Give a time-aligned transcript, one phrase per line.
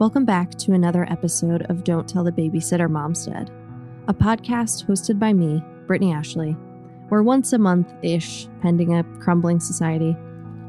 [0.00, 3.50] Welcome back to another episode of Don't Tell the Babysitter Mom's Dead,
[4.08, 6.52] a podcast hosted by me, Brittany Ashley,
[7.10, 10.16] where once a month ish, pending a crumbling society,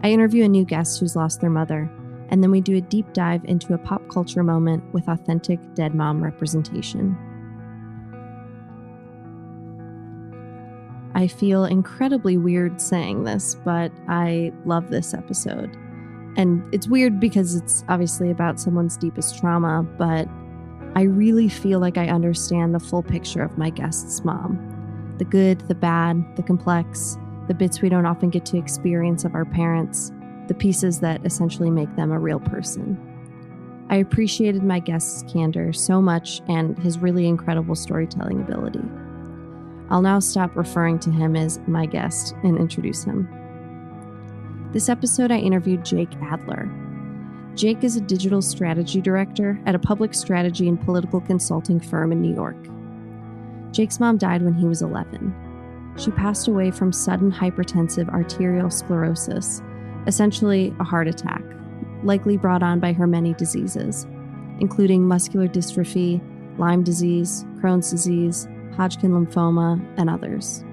[0.04, 1.90] I interview a new guest who's lost their mother,
[2.28, 5.96] and then we do a deep dive into a pop culture moment with authentic dead
[5.96, 7.18] mom representation.
[11.16, 15.74] I feel incredibly weird saying this, but I love this episode.
[16.38, 20.28] And it's weird because it's obviously about someone's deepest trauma, but
[20.96, 24.68] I really feel like I understand the full picture of my guest's mom
[25.18, 27.16] the good, the bad, the complex,
[27.48, 30.12] the bits we don't often get to experience of our parents,
[30.48, 32.98] the pieces that essentially make them a real person.
[33.92, 38.82] I appreciated my guest's candor so much and his really incredible storytelling ability.
[39.92, 43.28] I'll now stop referring to him as my guest and introduce him.
[44.72, 46.72] This episode, I interviewed Jake Adler.
[47.56, 52.22] Jake is a digital strategy director at a public strategy and political consulting firm in
[52.22, 52.56] New York.
[53.74, 55.94] Jake's mom died when he was 11.
[55.98, 59.62] She passed away from sudden hypertensive arterial sclerosis,
[60.08, 61.44] essentially a heart attack,
[62.04, 64.08] likely brought on by her many diseases,
[64.62, 66.22] including muscular dystrophy,
[66.58, 68.48] Lyme disease, Crohn's disease,
[68.78, 70.64] Hodgkin lymphoma, and others.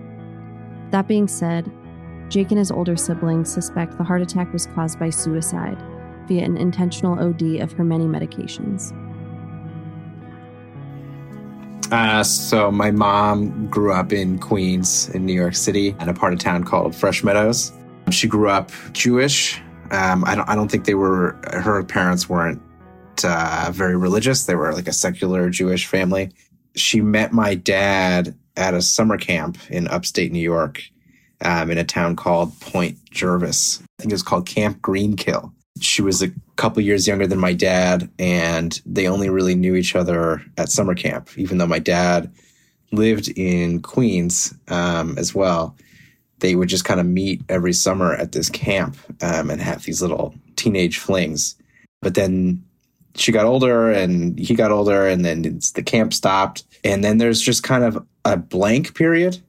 [0.92, 1.68] That being said,
[2.28, 5.82] Jake and his older siblings suspect the heart attack was caused by suicide
[6.26, 8.92] via an intentional OD of her many medications.
[11.90, 16.34] Uh, so my mom grew up in Queens, in New York City, in a part
[16.34, 17.72] of town called Fresh Meadows.
[18.10, 19.60] She grew up Jewish.
[19.90, 20.48] Um, I don't.
[20.48, 21.38] I don't think they were.
[21.50, 22.60] Her parents weren't
[23.24, 24.44] uh, very religious.
[24.44, 26.30] They were like a secular Jewish family.
[26.76, 30.82] She met my dad at a summer camp in upstate New York,
[31.42, 33.80] um, in a town called Port Jervis.
[33.82, 35.52] I think it was called Camp Greenkill.
[35.80, 39.94] She was a couple years younger than my dad, and they only really knew each
[39.94, 42.32] other at summer camp, even though my dad
[42.90, 45.76] lived in Queens um, as well.
[46.40, 50.02] They would just kind of meet every summer at this camp um, and have these
[50.02, 51.56] little teenage flings.
[52.00, 52.64] But then
[53.14, 55.42] she got older and he got older, and then
[55.74, 56.64] the camp stopped.
[56.84, 59.40] And then there's just kind of a blank period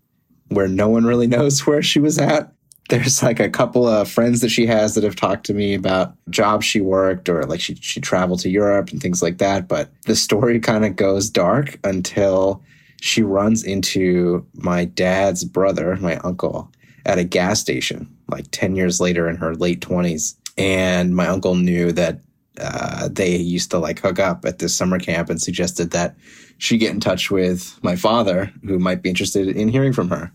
[0.49, 2.51] where no one really knows where she was at.
[2.89, 6.15] There's like a couple of friends that she has that have talked to me about
[6.31, 9.67] jobs she worked or like she, she traveled to Europe and things like that.
[9.67, 12.63] But the story kind of goes dark until
[12.99, 16.71] she runs into my dad's brother, my uncle,
[17.05, 20.35] at a gas station like 10 years later in her late 20s.
[20.57, 22.19] And my uncle knew that
[22.59, 26.15] uh, they used to like hook up at this summer camp and suggested that
[26.57, 30.31] she get in touch with my father, who might be interested in hearing from her.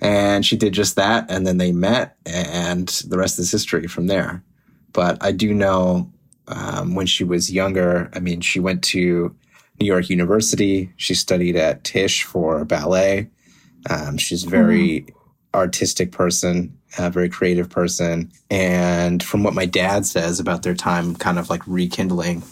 [0.00, 1.30] And she did just that.
[1.30, 4.42] And then they met, and the rest is history from there.
[4.92, 6.10] But I do know
[6.48, 9.34] um, when she was younger, I mean, she went to
[9.78, 10.92] New York University.
[10.96, 13.28] She studied at Tisch for ballet.
[13.88, 15.14] Um, she's a very mm.
[15.54, 18.30] artistic person, a very creative person.
[18.50, 22.42] And from what my dad says about their time, kind of like rekindling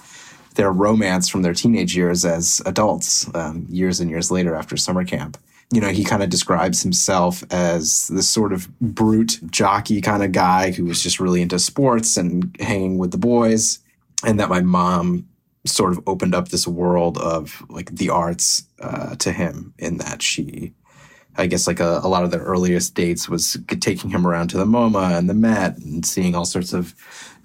[0.55, 5.05] their romance from their teenage years as adults, um, years and years later after summer
[5.05, 5.39] camp
[5.71, 10.33] you know, he kind of describes himself as this sort of brute jockey kind of
[10.33, 13.79] guy who was just really into sports and hanging with the boys.
[14.25, 15.29] And that my mom
[15.67, 20.23] sort of opened up this world of like the arts uh, to him in that
[20.23, 20.73] she,
[21.37, 24.57] I guess, like a, a lot of the earliest dates was taking him around to
[24.57, 26.95] the MoMA and the Met and seeing all sorts of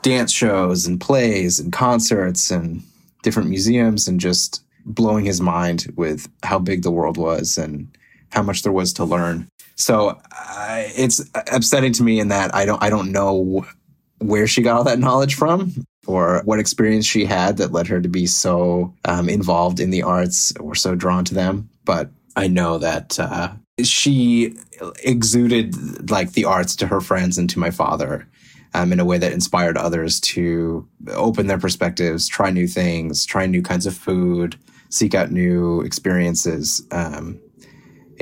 [0.02, 2.82] dance shows and plays and concerts and
[3.22, 7.88] different museums and just blowing his mind with how big the world was and
[8.34, 9.48] how much there was to learn.
[9.76, 11.22] So uh, it's
[11.52, 13.66] upsetting to me in that I don't I don't know
[14.20, 15.74] where she got all that knowledge from
[16.06, 20.04] or what experience she had that led her to be so um, involved in the
[20.04, 21.70] arts or so drawn to them.
[21.86, 24.56] But I know that uh, she
[25.04, 28.28] exuded like the arts to her friends and to my father
[28.74, 33.46] um, in a way that inspired others to open their perspectives, try new things, try
[33.46, 34.58] new kinds of food,
[34.90, 36.86] seek out new experiences.
[36.92, 37.40] Um,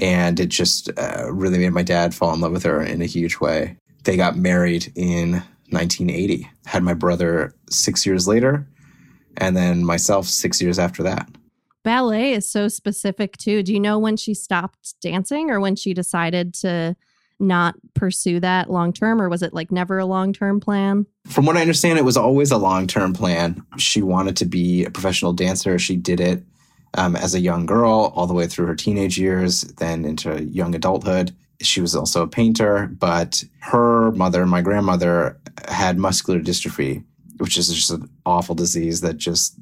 [0.02, 3.06] and it just uh, really made my dad fall in love with her in a
[3.06, 3.78] huge way.
[4.04, 5.34] They got married in
[5.70, 6.50] 1980.
[6.66, 8.68] Had my brother six years later,
[9.38, 11.30] and then myself six years after that.
[11.84, 13.64] Ballet is so specific too.
[13.64, 16.96] Do you know when she stopped dancing or when she decided to
[17.40, 21.06] not pursue that long term, or was it like never a long term plan?
[21.28, 23.64] From what I understand, it was always a long term plan.
[23.78, 25.78] She wanted to be a professional dancer.
[25.78, 26.44] She did it
[26.96, 30.76] um, as a young girl, all the way through her teenage years, then into young
[30.76, 31.36] adulthood.
[31.62, 37.04] She was also a painter, but her mother, my grandmother, had muscular dystrophy,
[37.38, 39.58] which is just an awful disease that just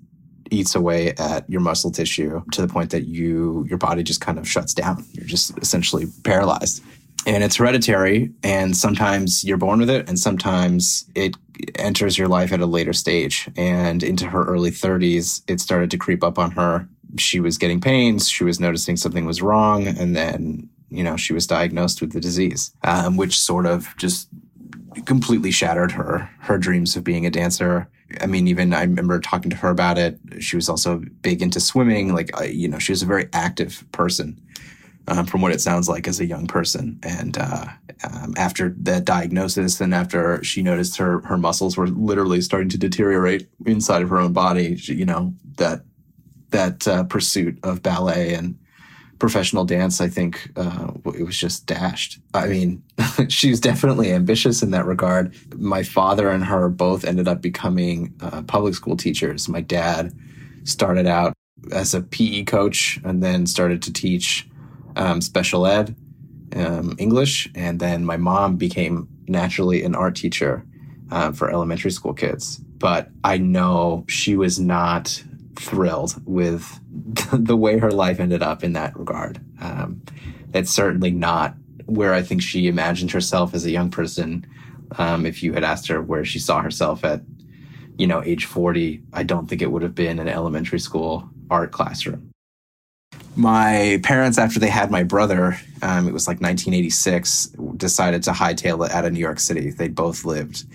[0.52, 4.40] eats away at your muscle tissue to the point that you your body just kind
[4.40, 5.06] of shuts down.
[5.12, 6.84] You're just essentially paralyzed.
[7.26, 11.36] And it's hereditary, and sometimes you're born with it, and sometimes it
[11.76, 13.50] enters your life at a later stage.
[13.58, 16.88] And into her early 30s, it started to creep up on her.
[17.18, 21.34] She was getting pains, she was noticing something was wrong, and then, you know, she
[21.34, 24.30] was diagnosed with the disease, um, which sort of just
[25.06, 27.88] completely shattered her her dreams of being a dancer.
[28.22, 30.20] I mean, even I remember talking to her about it.
[30.40, 32.14] She was also big into swimming.
[32.14, 34.42] Like, you know, she was a very active person,
[35.08, 37.00] um, from what it sounds like as a young person.
[37.04, 37.66] And uh,
[38.04, 42.78] um, after that diagnosis, and after she noticed her her muscles were literally starting to
[42.78, 45.84] deteriorate inside of her own body, she, you know, that
[46.52, 48.58] that uh, pursuit of ballet and
[49.20, 52.20] professional dance, I think uh, it was just dashed.
[52.34, 52.82] I mean,
[53.28, 55.36] she's definitely ambitious in that regard.
[55.56, 59.50] My father and her both ended up becoming uh, public school teachers.
[59.50, 60.18] My dad
[60.64, 61.34] started out
[61.72, 64.48] as a PE coach and then started to teach
[64.96, 65.96] um, special ed,
[66.56, 70.66] um, English, and then my mom became naturally an art teacher
[71.12, 72.58] uh, for elementary school kids.
[72.58, 75.22] But I know she was not
[75.60, 76.80] thrilled with
[77.34, 79.40] the way her life ended up in that regard.
[79.62, 80.02] Um,
[80.54, 84.46] it's certainly not where I think she imagined herself as a young person.
[84.98, 87.22] Um, if you had asked her where she saw herself at,
[87.98, 91.72] you know, age 40, I don't think it would have been an elementary school art
[91.72, 92.32] classroom.
[93.36, 97.48] My parents, after they had my brother, um, it was like 1986,
[97.78, 99.72] decided to hightail it out of New York City.
[99.72, 100.66] They both lived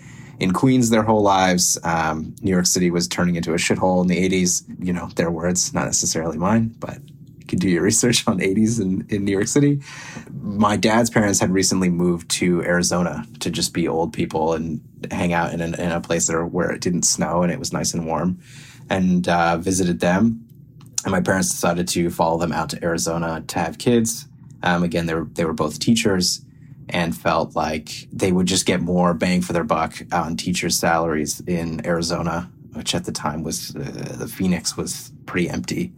[0.41, 1.79] in Queens their whole lives.
[1.85, 4.65] Um, New York City was turning into a shithole in the 80s.
[4.85, 6.99] You know, their words, not necessarily mine, but
[7.39, 9.81] you can do your research on 80s in, in New York City.
[10.41, 15.33] My dad's parents had recently moved to Arizona to just be old people and hang
[15.33, 17.95] out in, an, in a place there where it didn't snow and it was nice
[17.95, 18.39] and warm
[18.91, 20.47] and uh, visited them.
[21.05, 24.27] And my parents decided to follow them out to Arizona to have kids.
[24.63, 26.41] Um, again, they were, they were both teachers
[26.89, 31.41] and felt like they would just get more bang for their buck on teachers' salaries
[31.47, 35.93] in Arizona, which at the time was uh, the Phoenix was pretty empty,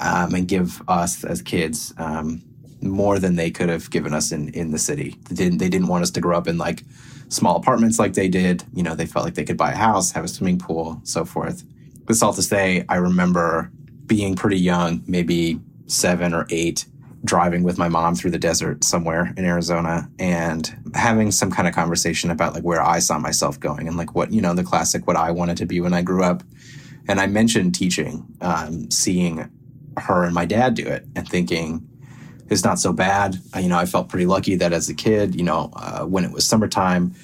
[0.00, 2.42] um, and give us as kids um,
[2.80, 5.16] more than they could have given us in in the city.
[5.28, 6.82] They didn't they didn't want us to grow up in like
[7.28, 8.64] small apartments like they did.
[8.74, 11.24] You know, they felt like they could buy a house, have a swimming pool, so
[11.24, 11.64] forth.
[12.06, 13.70] This all to say, I remember
[14.06, 16.86] being pretty young, maybe seven or eight,
[17.26, 21.74] driving with my mom through the desert somewhere in Arizona and having some kind of
[21.74, 25.06] conversation about like where I saw myself going and like what, you know, the classic
[25.06, 26.42] what I wanted to be when I grew up.
[27.08, 29.50] And I mentioned teaching, um, seeing
[29.98, 31.86] her and my dad do it and thinking,
[32.48, 33.38] it's not so bad.
[33.56, 36.30] You know, I felt pretty lucky that as a kid, you know, uh, when it
[36.30, 37.14] was summertime,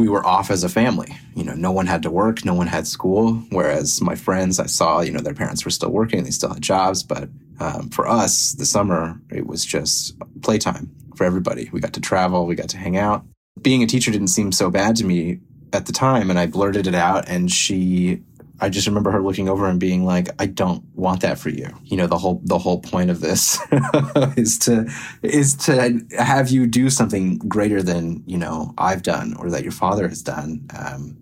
[0.00, 1.14] we were off as a family.
[1.36, 3.34] You know, no one had to work, no one had school.
[3.50, 6.62] Whereas my friends, I saw, you know, their parents were still working, they still had
[6.62, 7.28] jobs, but
[7.60, 11.68] um, for us, the summer, it was just playtime for everybody.
[11.70, 13.24] We got to travel, we got to hang out.
[13.60, 15.40] Being a teacher didn't seem so bad to me
[15.74, 18.22] at the time, and I blurted it out, and she
[18.60, 21.68] I just remember her looking over and being like, "I don't want that for you."
[21.84, 23.58] You know, the whole the whole point of this
[24.36, 24.90] is to
[25.22, 29.72] is to have you do something greater than you know I've done or that your
[29.72, 30.66] father has done.
[30.76, 31.16] Um,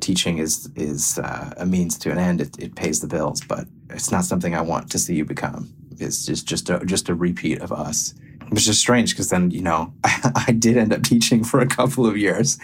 [0.00, 2.40] teaching is is uh, a means to an end.
[2.40, 5.72] It, it pays the bills, but it's not something I want to see you become
[5.98, 8.14] It's just just a, just a repeat of us.
[8.50, 11.66] Which is strange because then you know I, I, did end up teaching for a
[11.66, 12.58] couple of years.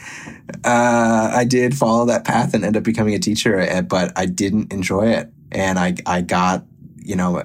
[0.64, 4.26] Uh, I did follow that path and end up becoming a teacher, eh, but I
[4.26, 6.64] didn't enjoy it, and I I got
[6.96, 7.42] you know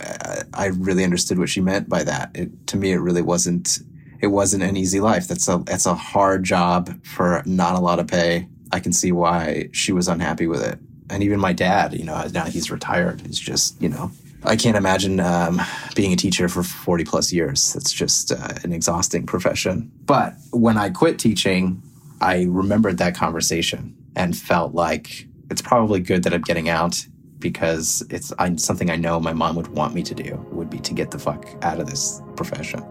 [0.53, 2.31] I really understood what she meant by that.
[2.35, 3.79] It, to me, it really wasn't
[4.21, 5.27] it wasn't an easy life.
[5.27, 8.47] That's a that's a hard job for not a lot of pay.
[8.71, 10.79] I can see why she was unhappy with it.
[11.09, 14.11] And even my dad, you know, now he's retired, he's just, you know,
[14.47, 15.61] I can't imagine um,
[15.95, 17.75] being a teacher for 40 plus years.
[17.75, 19.91] It's just uh, an exhausting profession.
[20.05, 21.81] But when I quit teaching,
[22.21, 27.05] I remembered that conversation and felt like it's probably good that I'm getting out
[27.39, 30.79] because it's I, something I know my mom would want me to do would be
[30.79, 32.83] to get the fuck out of this profession.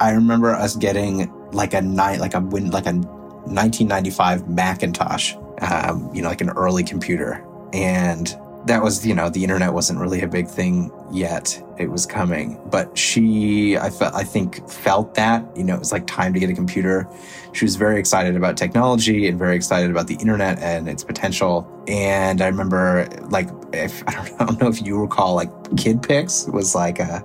[0.00, 6.10] I remember us getting like a night, like a win, like a 1995 Macintosh, um,
[6.14, 10.20] you know, like an early computer, and that was you know the internet wasn't really
[10.22, 15.44] a big thing yet it was coming but she i felt i think felt that
[15.56, 17.08] you know it was like time to get a computer
[17.52, 21.66] she was very excited about technology and very excited about the internet and its potential
[21.88, 26.02] and i remember like if i don't, I don't know if you recall like Kid
[26.02, 27.22] KidPix was like a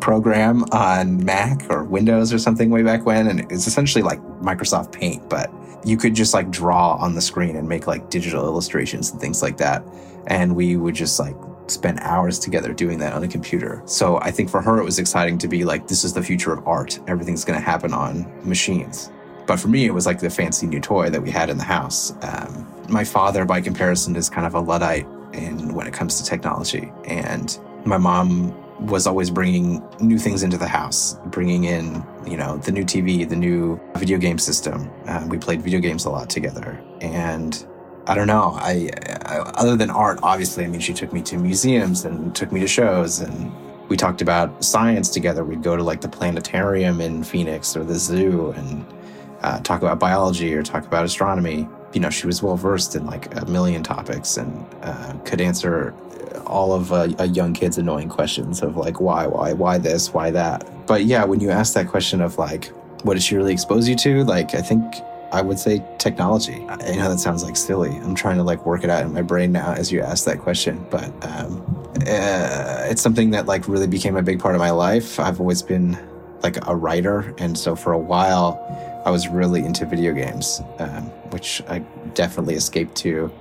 [0.00, 3.26] program on Mac or Windows or something way back when.
[3.26, 5.50] And it's essentially like Microsoft Paint, but
[5.84, 9.42] you could just like draw on the screen and make like digital illustrations and things
[9.42, 9.82] like that.
[10.26, 13.82] And we would just like spend hours together doing that on a computer.
[13.86, 16.52] So I think for her, it was exciting to be like, this is the future
[16.52, 16.98] of art.
[17.06, 19.10] Everything's going to happen on machines.
[19.46, 21.64] But for me, it was like the fancy new toy that we had in the
[21.64, 22.14] house.
[22.22, 26.24] Um, my father, by comparison, is kind of a Luddite in when it comes to
[26.24, 26.90] technology.
[27.06, 28.54] And my mom
[28.86, 33.28] was always bringing new things into the house, bringing in, you know, the new TV,
[33.28, 34.90] the new video game system.
[35.06, 36.82] Um, we played video games a lot together.
[37.00, 37.66] And
[38.06, 38.90] I don't know, I,
[39.24, 42.60] I, other than art, obviously, I mean, she took me to museums and took me
[42.60, 43.50] to shows and
[43.88, 45.44] we talked about science together.
[45.44, 48.84] We'd go to like the planetarium in Phoenix or the zoo and
[49.42, 51.68] uh, talk about biology or talk about astronomy.
[51.92, 55.94] You know, she was well versed in like a million topics and uh, could answer
[56.46, 60.30] all of a, a, young kid's annoying questions of like why, why, why this, why
[60.30, 60.68] that.
[60.86, 62.66] But yeah, when you ask that question of like,
[63.02, 64.24] what did she really expose you to?
[64.24, 64.82] Like, I think
[65.34, 66.64] I would say technology.
[66.68, 67.90] I know that sounds like silly.
[67.90, 70.38] I'm trying to like work it out in my brain now as you ask that
[70.38, 71.60] question, but um,
[72.06, 75.18] uh, it's something that like really became a big part of my life.
[75.18, 75.98] I've always been
[76.44, 78.60] like a writer, and so for a while,
[79.04, 81.80] I was really into video games, um, which I
[82.14, 83.32] definitely escaped to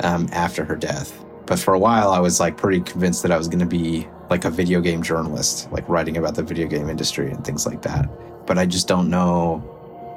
[0.00, 1.22] um, after her death.
[1.44, 4.08] But for a while, I was like pretty convinced that I was going to be
[4.30, 7.82] like a video game journalist, like writing about the video game industry and things like
[7.82, 8.08] that.
[8.46, 9.73] But I just don't know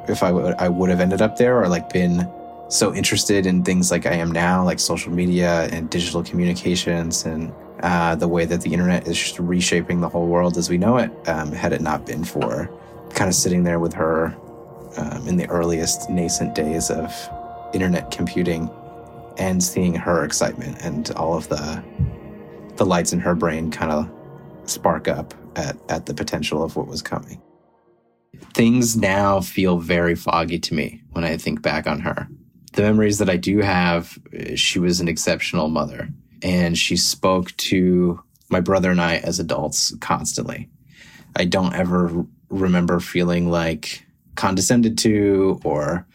[0.10, 2.30] if I would I would have ended up there or like been
[2.70, 7.54] so interested in things like I am now, like social media and digital communications and
[7.82, 10.98] uh, the way that the internet is just reshaping the whole world as we know
[10.98, 11.12] it.
[11.28, 12.70] Um, had it not been for
[13.14, 14.36] kind of sitting there with her
[14.98, 17.14] um, in the earliest nascent days of
[17.74, 18.70] internet computing
[19.38, 21.84] and seeing her excitement and all of the
[22.78, 24.10] the lights in her brain kind of
[24.66, 27.42] spark up at, at the potential of what was coming.
[28.54, 32.28] Things now feel very foggy to me when I think back on her.
[32.74, 36.10] The memories that I do have, eh, she was an exceptional mother
[36.42, 40.70] and she spoke to my brother and I as adults constantly.
[41.36, 44.06] I don't ever remember feeling like
[44.36, 46.06] condescended to or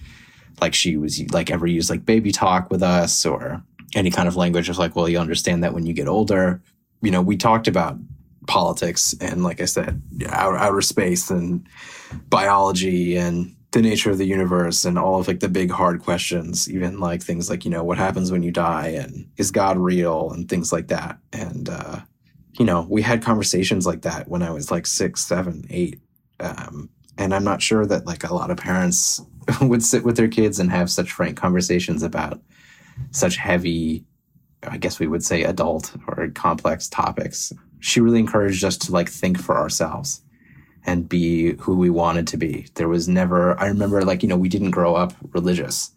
[0.60, 3.62] like she was like ever used like baby talk with us or
[3.94, 6.62] any kind of language of like well you understand that when you get older
[7.02, 7.98] you know we talked about
[8.46, 11.66] politics and like i said outer, outer space and
[12.28, 16.70] biology and the nature of the universe and all of like the big hard questions
[16.70, 20.30] even like things like you know what happens when you die and is god real
[20.32, 22.00] and things like that and uh
[22.58, 26.00] you know we had conversations like that when i was like six seven eight
[26.40, 29.20] um and I'm not sure that like a lot of parents
[29.60, 32.40] would sit with their kids and have such frank conversations about
[33.10, 34.04] such heavy,
[34.62, 37.52] I guess we would say adult or complex topics.
[37.82, 40.22] She really encouraged us to like think for ourselves
[40.86, 42.68] and be who we wanted to be.
[42.74, 45.90] There was never, I remember like, you know, we didn't grow up religious.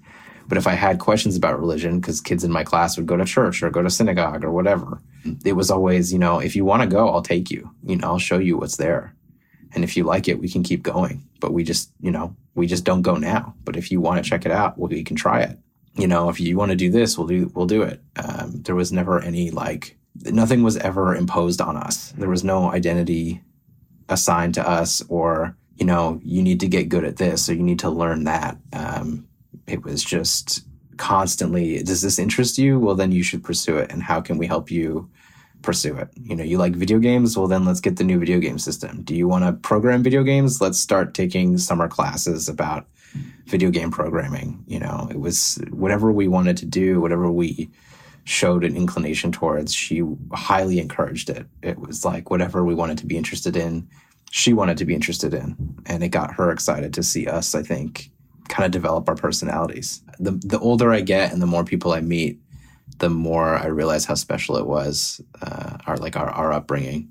[0.47, 3.25] But if I had questions about religion, because kids in my class would go to
[3.25, 4.99] church or go to synagogue or whatever,
[5.43, 7.71] it was always, you know, if you want to go, I'll take you.
[7.83, 9.15] You know, I'll show you what's there.
[9.73, 11.27] And if you like it, we can keep going.
[11.39, 13.55] But we just, you know, we just don't go now.
[13.63, 15.57] But if you want to check it out, well, we can try it.
[15.95, 18.01] You know, if you want to do this, we'll do, we'll do it.
[18.15, 22.11] Um, there was never any like, nothing was ever imposed on us.
[22.17, 23.41] There was no identity
[24.09, 27.63] assigned to us or, you know, you need to get good at this or you
[27.63, 28.57] need to learn that.
[28.73, 29.27] Um,
[29.67, 30.65] it was just
[30.97, 32.79] constantly, does this interest you?
[32.79, 33.91] Well, then you should pursue it.
[33.91, 35.09] And how can we help you
[35.65, 36.09] pursue it.
[36.21, 37.37] You know, you like video games?
[37.37, 39.01] Well, then let's get the new video game system.
[39.01, 40.61] Do you want to program video games?
[40.61, 42.87] Let's start taking summer classes about
[43.47, 44.63] video game programming.
[44.67, 47.69] You know, it was whatever we wanted to do, whatever we
[48.25, 50.03] showed an inclination towards, she
[50.33, 51.45] highly encouraged it.
[51.61, 53.87] It was like whatever we wanted to be interested in,
[54.31, 55.55] she wanted to be interested in.
[55.85, 58.11] And it got her excited to see us, I think,
[58.49, 60.01] kind of develop our personalities.
[60.19, 62.39] The the older I get and the more people I meet,
[62.97, 67.09] the more I realize how special it was, uh, our like our, our upbringing.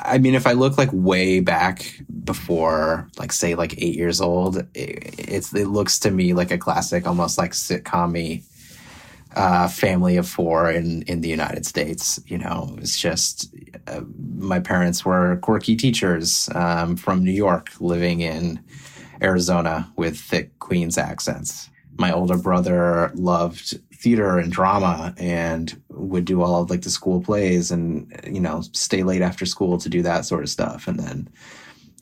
[0.00, 4.58] I mean, if I look like way back before, like say like eight years old,
[4.74, 8.42] it, it's it looks to me like a classic, almost like sitcom
[9.36, 12.20] uh, family of four in in the United States.
[12.26, 13.54] You know, it's just
[13.86, 14.02] uh,
[14.36, 18.60] my parents were quirky teachers um, from New York, living in
[19.22, 21.70] Arizona with thick Queens accents.
[21.98, 27.20] My older brother loved theater and drama and would do all of like the school
[27.20, 31.00] plays and you know stay late after school to do that sort of stuff and
[31.00, 31.28] then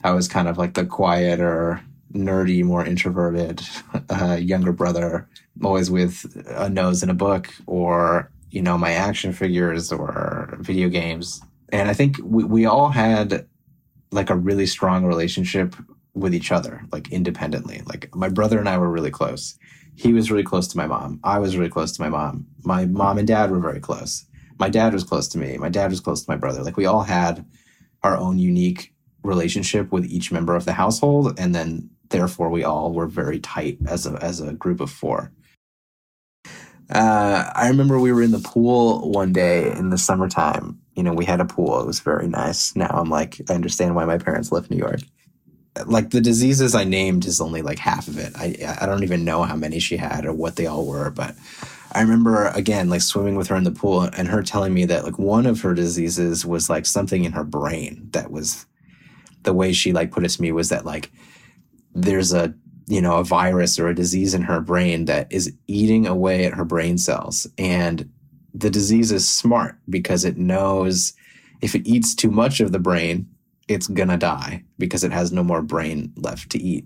[0.03, 1.81] i was kind of like the quieter
[2.13, 3.61] nerdy more introverted
[4.09, 5.27] uh, younger brother
[5.63, 10.87] always with a nose in a book or you know my action figures or video
[10.87, 13.45] games and i think we, we all had
[14.11, 15.75] like a really strong relationship
[16.17, 17.81] with each other, like independently.
[17.85, 19.57] Like my brother and I were really close.
[19.95, 21.19] He was really close to my mom.
[21.23, 22.47] I was really close to my mom.
[22.63, 24.25] My mom and dad were very close.
[24.59, 25.57] My dad was close to me.
[25.57, 26.63] My dad was close to my brother.
[26.63, 27.45] Like we all had
[28.03, 32.93] our own unique relationship with each member of the household and then therefore we all
[32.93, 35.31] were very tight as a as a group of four.
[36.89, 40.79] Uh, I remember we were in the pool one day in the summertime.
[40.95, 41.81] You know, we had a pool.
[41.81, 42.75] It was very nice.
[42.75, 45.01] Now I'm like, I understand why my parents left New York.
[45.85, 48.33] Like the diseases I named is only like half of it.
[48.35, 51.35] I I don't even know how many she had or what they all were, but
[51.91, 55.03] I remember again like swimming with her in the pool and her telling me that
[55.03, 58.65] like one of her diseases was like something in her brain that was
[59.43, 61.11] the way she like put it to me was that like
[61.97, 62.53] there's a
[62.87, 66.53] you know a virus or a disease in her brain that is eating away at
[66.53, 67.47] her brain cells.
[67.57, 68.09] And
[68.53, 71.13] the disease is smart because it knows
[71.61, 73.27] if it eats too much of the brain
[73.67, 76.85] it's gonna die because it has no more brain left to eat.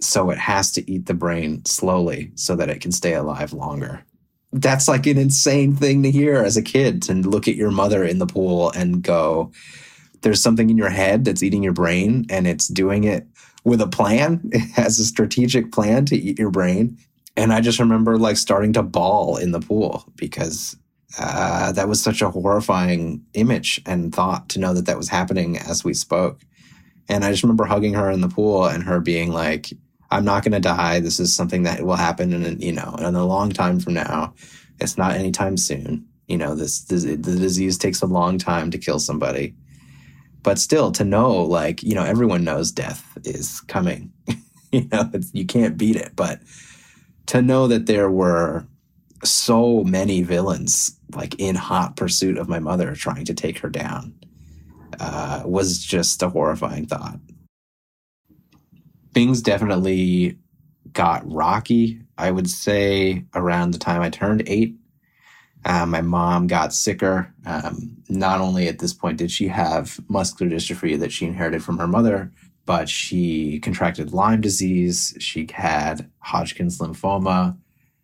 [0.00, 4.02] So it has to eat the brain slowly so that it can stay alive longer.
[4.52, 8.02] That's like an insane thing to hear as a kid to look at your mother
[8.02, 9.52] in the pool and go
[10.22, 13.26] there's something in your head that's eating your brain and it's doing it
[13.66, 14.40] with a plan.
[14.52, 16.96] It has a strategic plan to eat your brain.
[17.36, 20.76] And I just remember like starting to bawl in the pool because
[21.18, 25.58] uh, that was such a horrifying image and thought to know that that was happening
[25.58, 26.40] as we spoke.
[27.08, 29.72] And I just remember hugging her in the pool and her being like,
[30.10, 31.00] I'm not going to die.
[31.00, 34.32] This is something that will happen in, you know, in a long time from now.
[34.80, 36.06] It's not anytime soon.
[36.28, 39.54] You know, this, this the disease takes a long time to kill somebody
[40.46, 44.12] but still to know like you know everyone knows death is coming.
[44.72, 46.40] You know you can't beat it but
[47.26, 48.66] to know that there were
[49.22, 54.12] so many villains like in hot pursuit of my mother trying to take her down
[54.98, 57.20] uh, was just a horrifying thought.
[59.14, 60.36] Things definitely
[60.92, 64.74] got rocky i would say around the time i turned eight
[65.66, 67.34] uh, my mom got sicker.
[67.44, 71.78] Um, not only at this point did she have muscular dystrophy that she inherited from
[71.78, 72.30] her mother,
[72.66, 75.16] but she contracted Lyme disease.
[75.18, 77.56] She had Hodgkin's lymphoma.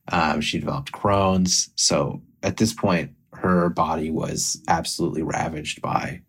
[0.09, 1.71] Um, she developed Crohn's.
[1.77, 6.21] So at this point, her body was absolutely ravaged by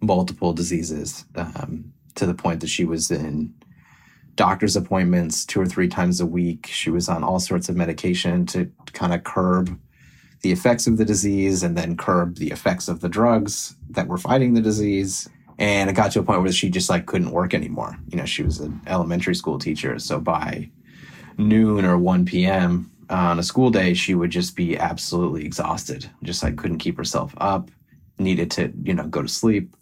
[0.00, 3.54] multiple diseases um, to the point that she was in
[4.34, 6.66] doctor's appointments two or three times a week.
[6.66, 9.78] She was on all sorts of medication to kind of curb
[10.42, 14.18] the effects of the disease and then curb the effects of the drugs that were
[14.18, 15.28] fighting the disease.
[15.58, 17.96] And it got to a point where she just like couldn't work anymore.
[18.08, 19.98] You know, she was an elementary school teacher.
[19.98, 20.68] So by
[21.38, 22.90] noon or 1 p.m.
[23.08, 27.34] on a school day, she would just be absolutely exhausted, just like couldn't keep herself
[27.38, 27.70] up,
[28.18, 29.74] needed to, you know, go to sleep.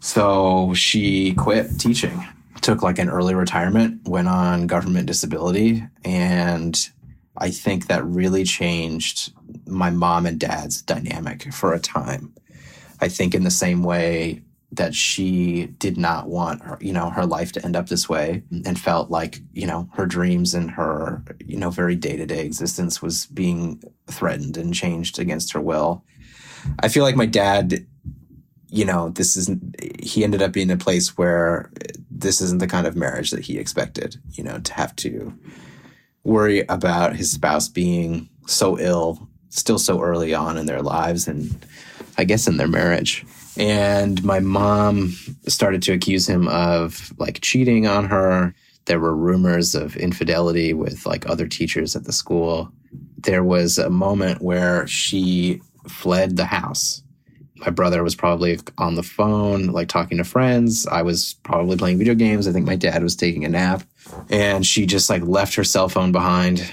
[0.00, 2.26] So she quit teaching,
[2.60, 6.90] took like an early retirement, went on government disability, and
[7.38, 9.32] I think that really changed
[9.66, 12.34] my mom and dad's dynamic for a time.
[13.00, 17.26] I think in the same way that she did not want her, you know, her
[17.26, 21.22] life to end up this way and felt like, you know, her dreams and her,
[21.44, 26.04] you know, very day-to-day existence was being threatened and changed against her will.
[26.80, 27.86] I feel like my dad,
[28.68, 31.70] you know, this isn't he ended up being a place where
[32.10, 35.32] this isn't the kind of marriage that he expected, you know, to have to
[36.24, 41.64] worry about his spouse being so ill still so early on in their lives and
[42.18, 43.24] I guess in their marriage.
[43.56, 45.12] And my mom
[45.46, 48.54] started to accuse him of like cheating on her.
[48.86, 52.70] There were rumors of infidelity with like other teachers at the school.
[53.18, 57.02] There was a moment where she fled the house.
[57.56, 60.86] My brother was probably on the phone, like talking to friends.
[60.88, 62.48] I was probably playing video games.
[62.48, 63.84] I think my dad was taking a nap.
[64.28, 66.68] And she just like left her cell phone behind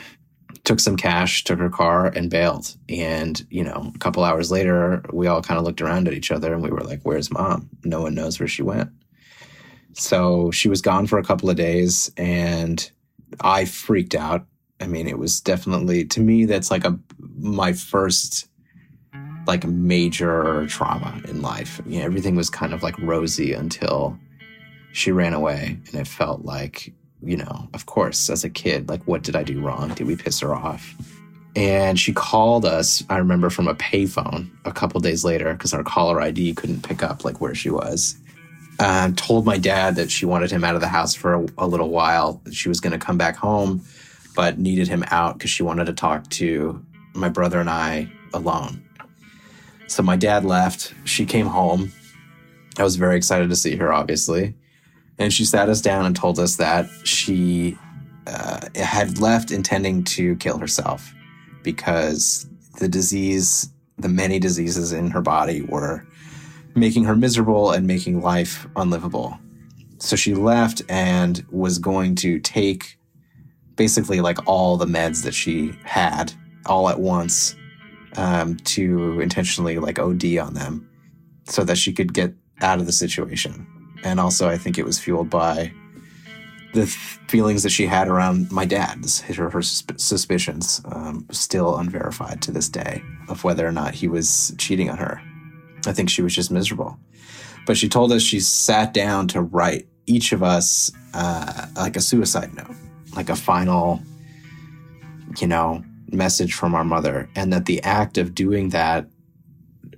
[0.63, 2.75] took some cash, took her car, and bailed.
[2.87, 6.31] And, you know, a couple hours later, we all kind of looked around at each
[6.31, 7.69] other and we were like, where's mom?
[7.83, 8.91] No one knows where she went.
[9.93, 12.89] So she was gone for a couple of days and
[13.41, 14.45] I freaked out.
[14.79, 16.97] I mean, it was definitely, to me, that's like a,
[17.37, 18.47] my first
[19.47, 21.81] like major trauma in life.
[21.85, 24.17] You know, everything was kind of like rosy until
[24.93, 26.93] she ran away and it felt like
[27.23, 29.93] you know, of course, as a kid, like, what did I do wrong?
[29.93, 30.95] Did we piss her off?
[31.55, 35.83] And she called us, I remember, from a payphone a couple days later because our
[35.83, 38.17] caller ID couldn't pick up like where she was.
[38.79, 41.67] And told my dad that she wanted him out of the house for a, a
[41.67, 42.41] little while.
[42.51, 43.83] She was going to come back home,
[44.35, 48.81] but needed him out because she wanted to talk to my brother and I alone.
[49.87, 50.93] So my dad left.
[51.03, 51.91] She came home
[52.77, 54.55] I was very excited to see her, obviously.
[55.21, 57.77] And she sat us down and told us that she
[58.25, 61.13] uh, had left intending to kill herself
[61.61, 62.47] because
[62.79, 66.07] the disease, the many diseases in her body, were
[66.73, 69.37] making her miserable and making life unlivable.
[69.99, 72.97] So she left and was going to take
[73.75, 76.33] basically like all the meds that she had
[76.65, 77.55] all at once
[78.17, 80.89] um, to intentionally like OD on them
[81.43, 83.67] so that she could get out of the situation.
[84.03, 85.71] And also, I think it was fueled by
[86.73, 92.41] the th- feelings that she had around my dad, her, her suspicions, um, still unverified
[92.43, 95.21] to this day, of whether or not he was cheating on her.
[95.85, 96.97] I think she was just miserable.
[97.67, 102.01] But she told us she sat down to write each of us uh, like a
[102.01, 102.75] suicide note,
[103.15, 104.01] like a final,
[105.39, 109.05] you know, message from our mother, and that the act of doing that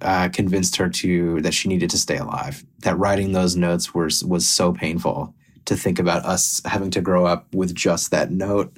[0.04, 2.64] uh, convinced her to that she needed to stay alive.
[2.80, 5.34] That writing those notes was was so painful
[5.66, 8.78] to think about us having to grow up with just that note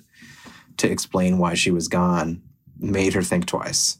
[0.78, 2.42] to explain why she was gone
[2.80, 3.98] made her think twice.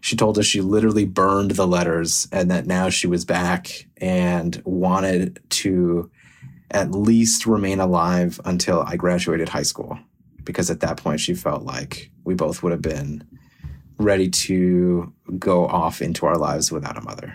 [0.00, 4.60] She told us she literally burned the letters and that now she was back and
[4.64, 6.10] wanted to
[6.70, 9.98] at least remain alive until I graduated high school.
[10.42, 13.22] Because at that point, she felt like we both would have been
[13.98, 17.34] ready to go off into our lives without a mother.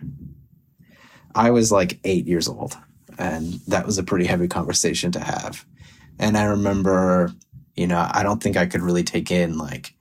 [1.35, 2.75] I was like eight years old,
[3.17, 5.65] and that was a pretty heavy conversation to have.
[6.19, 7.31] And I remember,
[7.75, 9.93] you know, I don't think I could really take in like,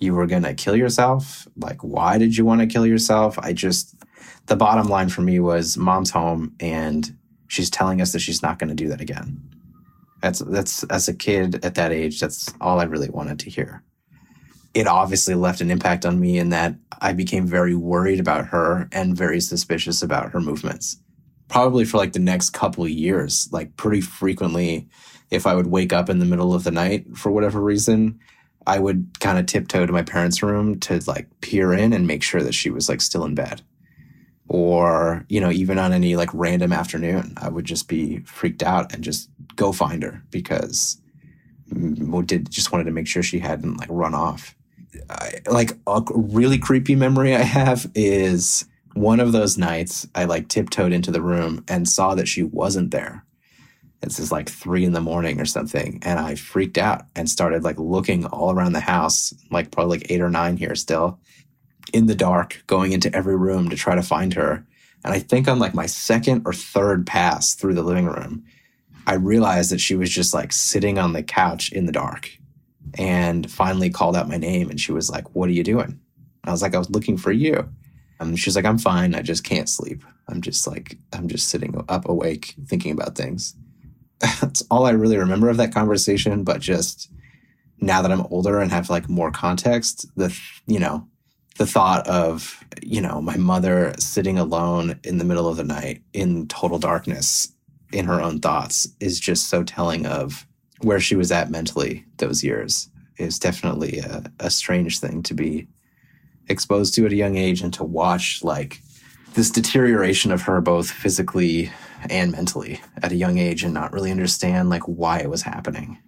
[0.00, 1.46] you were going to kill yourself.
[1.56, 3.38] Like, why did you want to kill yourself?
[3.38, 3.94] I just,
[4.46, 8.58] the bottom line for me was mom's home and she's telling us that she's not
[8.58, 9.40] going to do that again.
[10.20, 13.84] That's, that's, as a kid at that age, that's all I really wanted to hear
[14.74, 18.88] it obviously left an impact on me in that I became very worried about her
[18.92, 20.98] and very suspicious about her movements.
[21.48, 24.88] Probably for like the next couple of years, like pretty frequently,
[25.30, 28.18] if I would wake up in the middle of the night for whatever reason,
[28.66, 32.22] I would kind of tiptoe to my parents' room to like peer in and make
[32.22, 33.62] sure that she was like still in bed.
[34.48, 38.94] Or, you know, even on any like random afternoon, I would just be freaked out
[38.94, 41.00] and just go find her because
[42.26, 44.54] did just wanted to make sure she hadn't like run off.
[45.10, 50.48] I, like a really creepy memory I have is one of those nights I like
[50.48, 53.24] tiptoed into the room and saw that she wasn't there.
[54.00, 56.00] This is like three in the morning or something.
[56.02, 60.10] And I freaked out and started like looking all around the house, like probably like
[60.10, 61.20] eight or nine here still
[61.92, 64.66] in the dark, going into every room to try to find her.
[65.04, 68.44] And I think on like my second or third pass through the living room,
[69.06, 72.30] I realized that she was just like sitting on the couch in the dark
[72.98, 74.70] and finally called out my name.
[74.70, 76.00] And she was like, What are you doing?
[76.44, 77.68] I was like, I was looking for you.
[78.20, 79.14] Um, and she's like, I'm fine.
[79.14, 80.04] I just can't sleep.
[80.28, 83.54] I'm just like, I'm just sitting up awake thinking about things.
[84.20, 86.44] That's all I really remember of that conversation.
[86.44, 87.10] But just
[87.80, 91.06] now that I'm older and have like more context, the, you know,
[91.58, 96.02] the thought of, you know, my mother sitting alone in the middle of the night
[96.12, 97.52] in total darkness
[97.92, 100.46] in her own thoughts is just so telling of
[100.82, 105.68] where she was at mentally those years is definitely a, a strange thing to be
[106.48, 108.80] exposed to at a young age and to watch like
[109.34, 111.70] this deterioration of her both physically
[112.10, 115.98] and mentally at a young age and not really understand like why it was happening.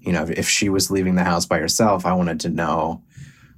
[0.00, 3.02] You know if she was leaving the house by herself i wanted to know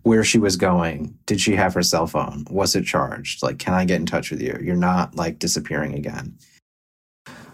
[0.02, 1.16] where she was going.
[1.24, 2.44] Did she have her cell phone?
[2.50, 3.42] Was it charged?
[3.42, 4.58] Like can i get in touch with you?
[4.62, 6.36] You're not like disappearing again.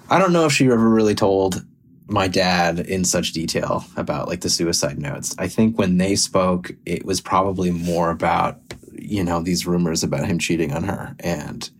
[0.09, 1.65] I don't know if she ever really told
[2.11, 5.35] my dad in such detail about like the suicide notes.
[5.39, 8.59] I think when they spoke, it was probably more about,
[8.93, 11.71] you know, these rumors about him cheating on her and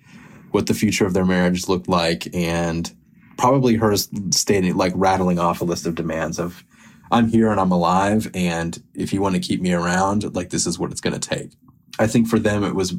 [0.53, 2.93] what the future of their marriage looked like and
[3.39, 6.65] probably her stating like rattling off a list of demands of
[7.11, 10.67] I'm here and I'm alive and if you want to keep me around, like this
[10.67, 11.51] is what it's going to take.
[11.99, 12.95] I think for them it was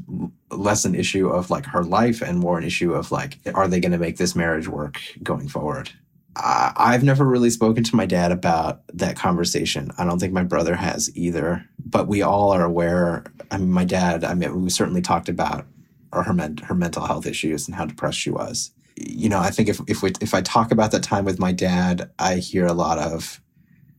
[0.49, 3.79] less an issue of like her life and more an issue of like are they
[3.79, 5.91] going to make this marriage work going forward?
[6.35, 9.91] I've never really spoken to my dad about that conversation.
[9.97, 13.25] I don't think my brother has either, but we all are aware.
[13.51, 15.65] I mean, my dad, I mean, we certainly talked about
[16.13, 18.71] her, her mental health issues and how depressed she was.
[18.95, 21.51] You know, I think if, if we, if I talk about that time with my
[21.51, 23.41] dad, I hear a lot of,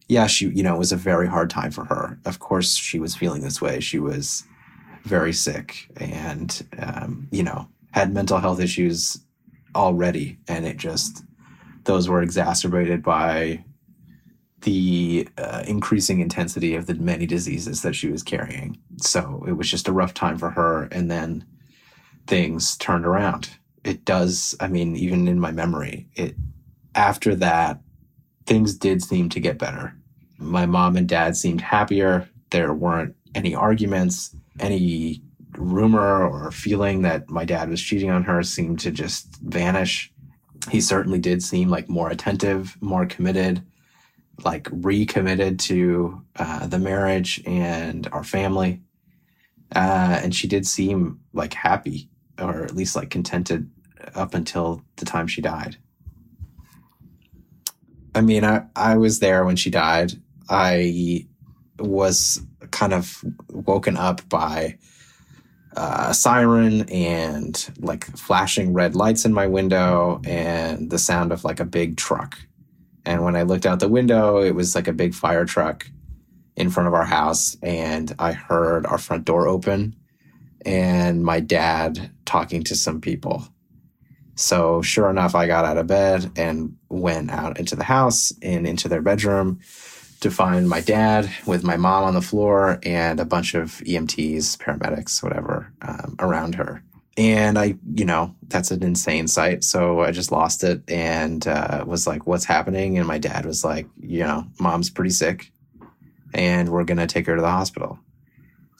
[0.08, 2.18] yeah, she, you know, it was a very hard time for her.
[2.24, 3.80] Of course, she was feeling this way.
[3.80, 4.44] She was
[5.04, 9.18] very sick and, um, you know, had mental health issues
[9.74, 10.38] already.
[10.48, 11.24] And it just,
[11.84, 13.64] those were exacerbated by
[14.62, 18.78] the uh, increasing intensity of the many diseases that she was carrying.
[18.98, 20.84] So it was just a rough time for her.
[20.92, 21.44] And then
[22.26, 23.50] things turned around.
[23.84, 24.54] it does.
[24.60, 26.36] I mean, even in my memory, it
[26.94, 27.80] after that,
[28.46, 29.94] things did seem to get better.
[30.38, 32.28] My mom and dad seemed happier.
[32.50, 35.22] There weren't any arguments, any
[35.56, 40.12] rumor or feeling that my dad was cheating on her seemed to just vanish.
[40.70, 43.62] He certainly did seem like more attentive, more committed,
[44.44, 48.80] like recommitted to uh, the marriage and our family.
[49.74, 53.70] Uh, and she did seem like happy or at least like contented
[54.14, 55.76] up until the time she died.
[58.14, 60.12] I mean, I, I was there when she died.
[60.48, 61.26] I
[61.78, 64.78] was kind of woken up by
[65.76, 71.44] uh, a siren and like flashing red lights in my window and the sound of
[71.44, 72.38] like a big truck.
[73.04, 75.86] And when I looked out the window, it was like a big fire truck
[76.56, 77.56] in front of our house.
[77.62, 79.96] And I heard our front door open
[80.64, 83.46] and my dad talking to some people.
[84.34, 88.66] So, sure enough, I got out of bed and went out into the house and
[88.66, 89.60] into their bedroom
[90.22, 94.56] to find my dad with my mom on the floor and a bunch of EMTs,
[94.56, 96.82] paramedics, whatever, um, around her.
[97.16, 99.64] And I, you know, that's an insane sight.
[99.64, 102.98] So I just lost it and uh, was like, what's happening?
[102.98, 105.50] And my dad was like, you know, mom's pretty sick
[106.32, 107.98] and we're going to take her to the hospital.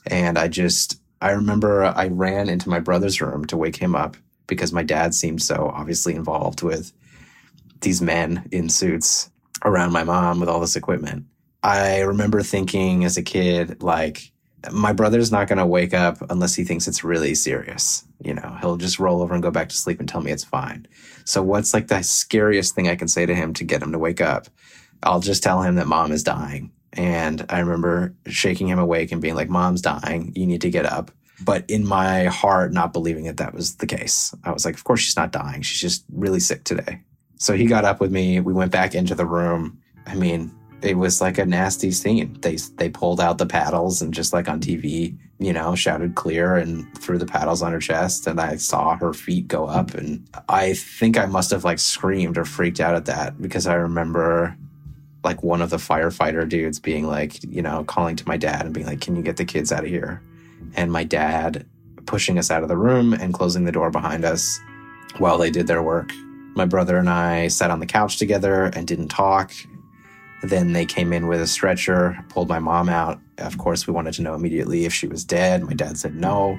[0.07, 4.17] And I just, I remember I ran into my brother's room to wake him up
[4.47, 6.93] because my dad seemed so obviously involved with
[7.81, 9.29] these men in suits
[9.65, 11.27] around my mom with all this equipment.
[11.63, 14.33] I remember thinking as a kid, like,
[14.71, 18.05] my brother's not going to wake up unless he thinks it's really serious.
[18.21, 20.45] You know, he'll just roll over and go back to sleep and tell me it's
[20.45, 20.87] fine.
[21.25, 23.99] So, what's like the scariest thing I can say to him to get him to
[23.99, 24.47] wake up?
[25.03, 26.71] I'll just tell him that mom is dying.
[26.93, 30.33] And I remember shaking him awake and being like, Mom's dying.
[30.37, 31.11] You need to get up.
[31.45, 34.35] But in my heart, not believing that that was the case.
[34.45, 35.63] I was like, Of course, she's not dying.
[35.63, 37.01] She's just really sick today.
[37.37, 38.39] So he got up with me.
[38.39, 39.81] We went back into the room.
[40.07, 42.37] I mean, it was like a nasty scene.
[42.41, 46.57] They they pulled out the paddles and just like on TV, you know, shouted clear
[46.57, 50.29] and threw the paddles on her chest and I saw her feet go up and
[50.49, 54.57] I think I must have like screamed or freaked out at that because I remember
[55.25, 58.75] like one of the firefighter dudes being like, you know, calling to my dad and
[58.75, 60.21] being like, "Can you get the kids out of here?"
[60.75, 61.65] And my dad
[62.07, 64.59] pushing us out of the room and closing the door behind us
[65.19, 66.11] while they did their work.
[66.55, 69.53] My brother and I sat on the couch together and didn't talk
[70.43, 73.21] then they came in with a stretcher, pulled my mom out.
[73.39, 75.63] Of course, we wanted to know immediately if she was dead.
[75.63, 76.59] My dad said no,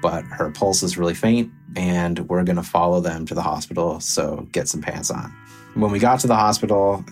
[0.00, 4.00] but her pulse is really faint, and we're going to follow them to the hospital.
[4.00, 5.30] So get some pants on.
[5.74, 7.04] When we got to the hospital,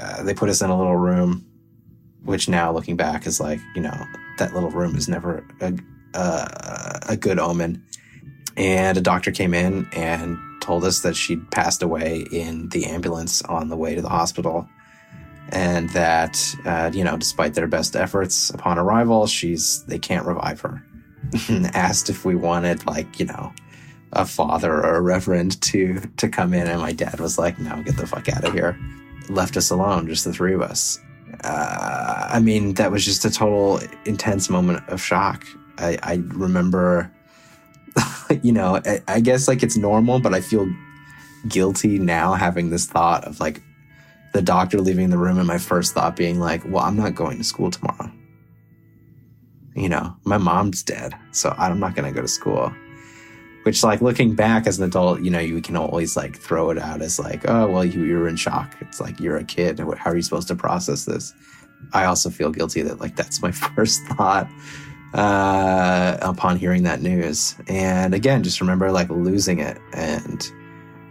[0.00, 1.44] uh, they put us in a little room,
[2.24, 3.96] which now looking back is like, you know,
[4.38, 5.74] that little room is never a,
[6.14, 7.84] a, a good omen.
[8.56, 13.42] And a doctor came in and told us that she'd passed away in the ambulance
[13.42, 14.68] on the way to the hospital
[15.50, 20.60] and that uh, you know, despite their best efforts upon arrival, she's they can't revive
[20.60, 20.82] her.
[21.74, 23.52] Asked if we wanted like you know
[24.12, 27.82] a father or a reverend to to come in, and my dad was like, "No,
[27.82, 28.78] get the fuck out of here."
[29.28, 30.98] Left us alone, just the three of us.
[31.44, 35.46] Uh, I mean, that was just a total intense moment of shock.
[35.76, 37.12] I, I remember,
[38.42, 40.68] you know, I, I guess like it's normal, but I feel
[41.46, 43.62] guilty now having this thought of like
[44.32, 47.38] the doctor leaving the room and my first thought being like, well, I'm not going
[47.38, 48.10] to school tomorrow.
[49.74, 52.72] You know, my mom's dead, so I'm not going to go to school.
[53.64, 56.78] Which, like, looking back as an adult, you know, you can always like throw it
[56.78, 58.76] out as like, oh, well, you, you were in shock.
[58.80, 59.78] It's like you're a kid.
[59.78, 61.34] How are you supposed to process this?
[61.92, 64.48] I also feel guilty that like that's my first thought
[65.14, 67.56] uh, upon hearing that news.
[67.68, 70.50] And again, just remember like losing it and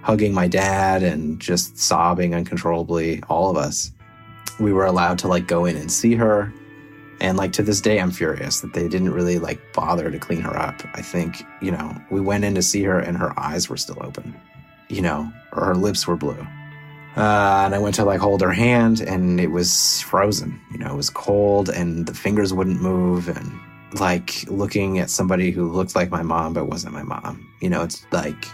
[0.08, 3.91] hugging my dad and just sobbing uncontrollably, all of us.
[4.58, 6.54] We were allowed to like go in and see her.
[7.20, 10.39] And like to this day, I'm furious that they didn't really like bother to clean
[10.39, 10.82] her up.
[10.93, 13.98] I think, you know, we went in to see her and her eyes were still
[14.00, 14.34] open,
[14.88, 16.39] you know, or her lips were blue.
[17.17, 20.93] Uh, and I went to like hold her hand and it was frozen, you know,
[20.93, 23.28] it was cold and the fingers wouldn't move.
[23.28, 23.60] And
[24.00, 27.84] like looking at somebody who looked like my mom, but wasn't my mom, you know,
[27.84, 28.46] it's like,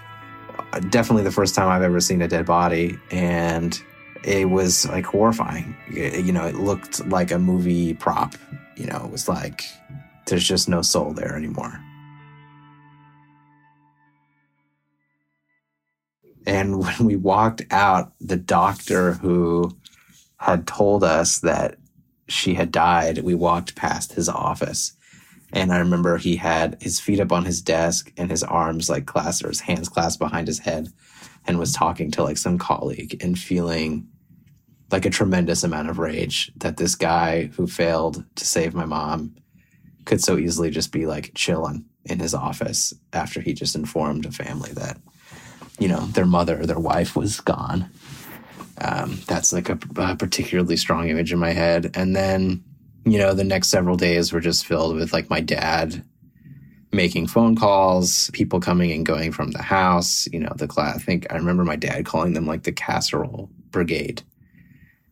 [0.79, 3.81] definitely the first time I've ever seen a dead body, and
[4.23, 5.75] it was like horrifying.
[5.91, 8.35] You know, it looked like a movie prop.
[8.75, 9.63] You know, it was like
[10.27, 11.79] there's just no soul there anymore.
[16.45, 19.75] And when we walked out, the doctor who
[20.37, 21.77] had told us that
[22.27, 24.93] she had died, we walked past his office
[25.53, 29.05] And I remember he had his feet up on his desk and his arms like
[29.05, 30.89] clasped or his hands clasped behind his head
[31.45, 34.07] and was talking to like some colleague and feeling
[34.91, 39.35] like a tremendous amount of rage that this guy who failed to save my mom
[40.05, 44.31] could so easily just be like chilling in his office after he just informed a
[44.31, 44.97] family that,
[45.79, 47.89] you know, their mother or their wife was gone.
[48.79, 51.91] Um, that's like a, a particularly strong image in my head.
[51.93, 52.63] And then,
[53.05, 56.03] you know, the next several days were just filled with like my dad
[56.91, 60.27] making phone calls, people coming and going from the house.
[60.31, 60.95] You know, the class.
[60.95, 64.21] I think I remember my dad calling them like the casserole brigade.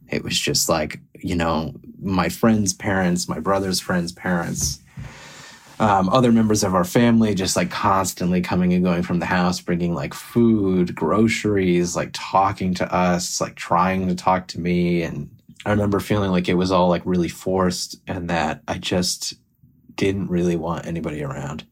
[0.10, 4.80] It was just like, you know, my friends' parents, my brother's friends' parents,
[5.80, 9.60] um, other members of our family just like constantly coming and going from the house,
[9.60, 15.02] bringing like food, groceries, like talking to us, like trying to talk to me.
[15.02, 15.30] And
[15.66, 19.36] I remember feeling like it was all like really forced and that I just
[19.96, 21.66] didn't really want anybody around,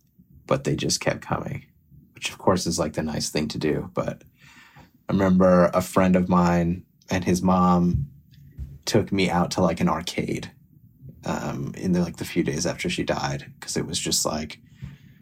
[0.45, 1.65] but they just kept coming,
[2.13, 3.89] which of course is like the nice thing to do.
[3.93, 4.23] But
[5.08, 8.08] I remember a friend of mine and his mom
[8.86, 10.52] took me out to like an arcade
[11.25, 14.60] um, in the like the few days after she died because it was just like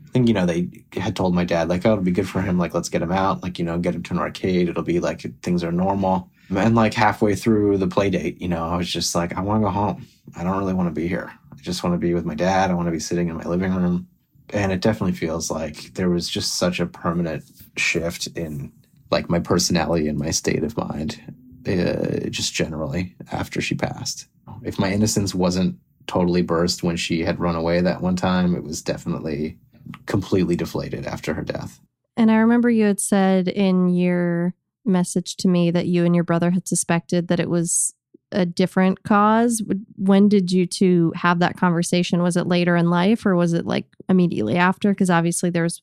[0.06, 2.42] I think you know they had told my dad like oh it'll be good for
[2.42, 4.84] him like let's get him out like you know get him to an arcade it'll
[4.84, 8.78] be like things are normal and like halfway through the play date you know I
[8.78, 11.32] was just like I want to go home I don't really want to be here
[11.52, 13.46] I just want to be with my dad I want to be sitting in my
[13.46, 14.08] living room
[14.52, 17.44] and it definitely feels like there was just such a permanent
[17.78, 18.72] shift in
[19.12, 21.22] like my personality and my state of mind
[21.68, 24.28] uh, just generally after she passed
[24.64, 28.56] if my innocence wasn't totally burst when she had run away that one time.
[28.56, 29.58] It was definitely
[30.06, 31.80] completely deflated after her death.
[32.16, 34.54] And I remember you had said in your
[34.88, 37.93] message to me that you and your brother had suspected that it was
[38.32, 39.62] a different cause.
[39.95, 42.21] When did you two have that conversation?
[42.21, 44.89] Was it later in life or was it like immediately after?
[44.91, 45.82] Because obviously there's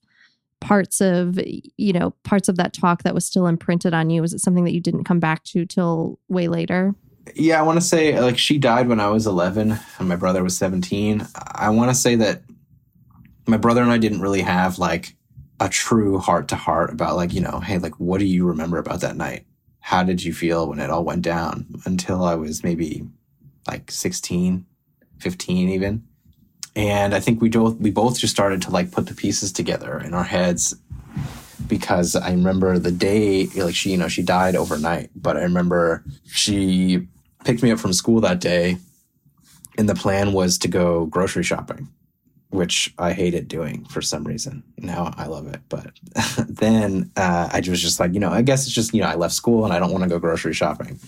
[0.60, 1.38] parts of
[1.76, 4.64] you know parts of that talk that was still imprinted on you was it something
[4.64, 6.94] that you didn't come back to till way later
[7.34, 10.42] yeah, I want to say like she died when I was 11 and my brother
[10.42, 11.26] was 17.
[11.54, 12.42] I want to say that
[13.46, 15.16] my brother and I didn't really have like
[15.60, 18.78] a true heart to heart about like, you know, hey, like what do you remember
[18.78, 19.46] about that night?
[19.80, 21.66] How did you feel when it all went down?
[21.84, 23.04] Until I was maybe
[23.66, 24.64] like 16,
[25.18, 26.04] 15 even.
[26.76, 29.98] And I think we both we both just started to like put the pieces together
[30.00, 30.74] in our heads
[31.66, 36.04] because I remember the day like she, you know, she died overnight, but I remember
[36.26, 37.06] she
[37.44, 38.78] picked me up from school that day,
[39.78, 41.88] and the plan was to go grocery shopping,
[42.54, 44.62] which I hated doing for some reason.
[44.78, 45.90] Now I love it, but
[46.48, 49.16] then uh, I was just like, you know, I guess it's just you know I
[49.16, 50.98] left school and I don't want to go grocery shopping.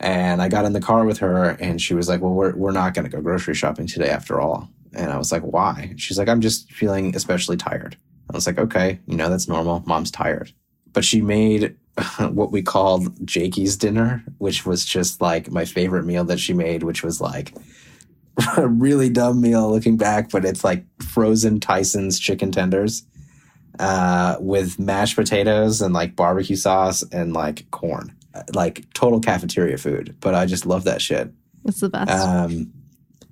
[0.00, 2.72] And I got in the car with her, and she was like, "Well, we're we're
[2.72, 6.18] not going to go grocery shopping today after all." And I was like, "Why?" She's
[6.18, 7.96] like, "I'm just feeling especially tired."
[8.30, 9.82] I was like, "Okay, you know that's normal.
[9.86, 10.52] Mom's tired."
[10.92, 11.76] But she made
[12.18, 16.82] what we called Jakey's dinner, which was just like my favorite meal that she made,
[16.82, 17.54] which was like
[18.56, 23.04] a really dumb meal looking back, but it's like frozen Tyson's chicken tenders
[23.78, 28.14] uh, with mashed potatoes and like barbecue sauce and like corn,
[28.52, 30.16] like total cafeteria food.
[30.20, 31.32] But I just love that shit.
[31.64, 32.10] It's the best.
[32.10, 32.72] Um,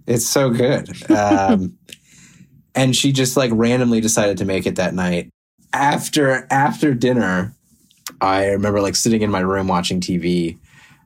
[0.06, 1.10] it's so good.
[1.10, 1.78] Um,
[2.74, 5.30] and she just like randomly decided to make it that night
[5.72, 7.54] after after dinner
[8.20, 10.58] I remember like sitting in my room watching TV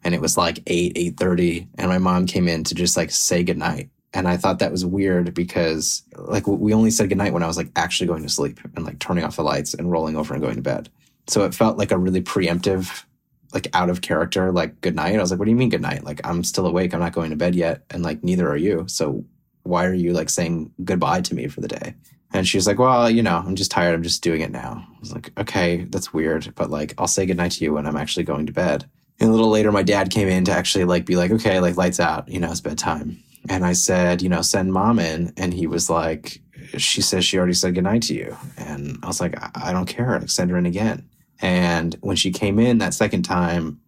[0.04, 3.42] and it was like 8 8:30 and my mom came in to just like say
[3.42, 7.46] goodnight and I thought that was weird because like we only said goodnight when I
[7.46, 10.32] was like actually going to sleep and like turning off the lights and rolling over
[10.32, 10.88] and going to bed.
[11.26, 13.04] So it felt like a really preemptive
[13.52, 15.16] like out of character like goodnight.
[15.16, 16.04] I was like what do you mean goodnight?
[16.04, 16.94] Like I'm still awake.
[16.94, 18.84] I'm not going to bed yet and like neither are you.
[18.88, 19.24] So
[19.64, 21.94] why are you like saying goodbye to me for the day?
[22.32, 23.94] And she's like, well, you know, I'm just tired.
[23.94, 24.86] I'm just doing it now.
[24.86, 26.52] I was like, okay, that's weird.
[26.54, 28.88] But like, I'll say goodnight to you when I'm actually going to bed.
[29.18, 31.76] And a little later, my dad came in to actually like be like, okay, like
[31.76, 33.22] lights out, you know, it's bedtime.
[33.48, 35.32] And I said, you know, send mom in.
[35.36, 36.40] And he was like,
[36.76, 38.36] she says she already said goodnight to you.
[38.56, 40.18] And I was like, I, I don't care.
[40.18, 41.08] Like, send her in again.
[41.40, 43.80] And when she came in that second time,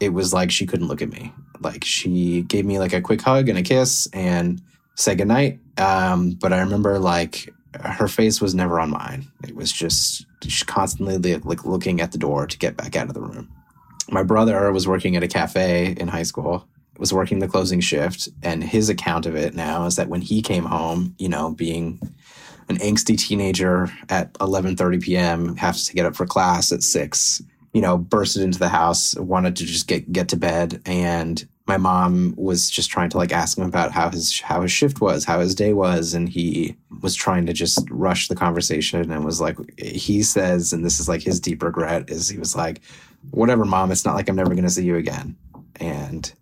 [0.00, 1.32] it was like she couldn't look at me.
[1.60, 4.60] Like she gave me like a quick hug and a kiss and
[4.94, 5.58] said goodnight.
[5.78, 7.52] Um, but I remember like
[7.82, 9.26] her face was never on mine.
[9.46, 10.26] It was just
[10.66, 13.50] constantly like looking at the door to get back out of the room.
[14.10, 16.66] My brother was working at a cafe in high school,
[16.98, 20.42] was working the closing shift, and his account of it now is that when he
[20.42, 22.00] came home, you know, being
[22.68, 27.42] an angsty teenager at 11:30 p.m., has to get up for class at 6,
[27.72, 31.76] you know, bursted into the house, wanted to just get get to bed and my
[31.76, 35.24] mom was just trying to like ask him about how his how his shift was,
[35.24, 39.40] how his day was, and he was trying to just rush the conversation and was
[39.40, 42.80] like, he says, and this is like his deep regret, is he was like,
[43.30, 45.36] whatever, mom, it's not like I'm never going to see you again.
[45.80, 46.32] And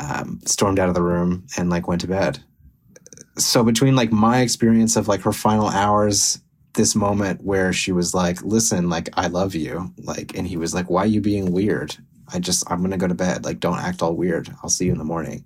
[0.00, 2.42] um, stormed out of the room and like went to bed.
[3.38, 6.40] So between like my experience of like her final hours,
[6.74, 9.92] this moment where she was like, listen, like, I love you.
[9.98, 11.96] Like, and he was like, why are you being weird?
[12.32, 13.44] I just, I'm going to go to bed.
[13.44, 14.50] Like, don't act all weird.
[14.62, 15.44] I'll see you in the morning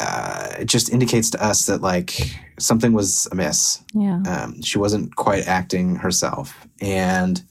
[0.00, 3.82] uh, it just indicates to us that like something was amiss.
[3.94, 4.22] Yeah.
[4.26, 6.66] Um, she wasn't quite acting herself.
[6.80, 7.42] And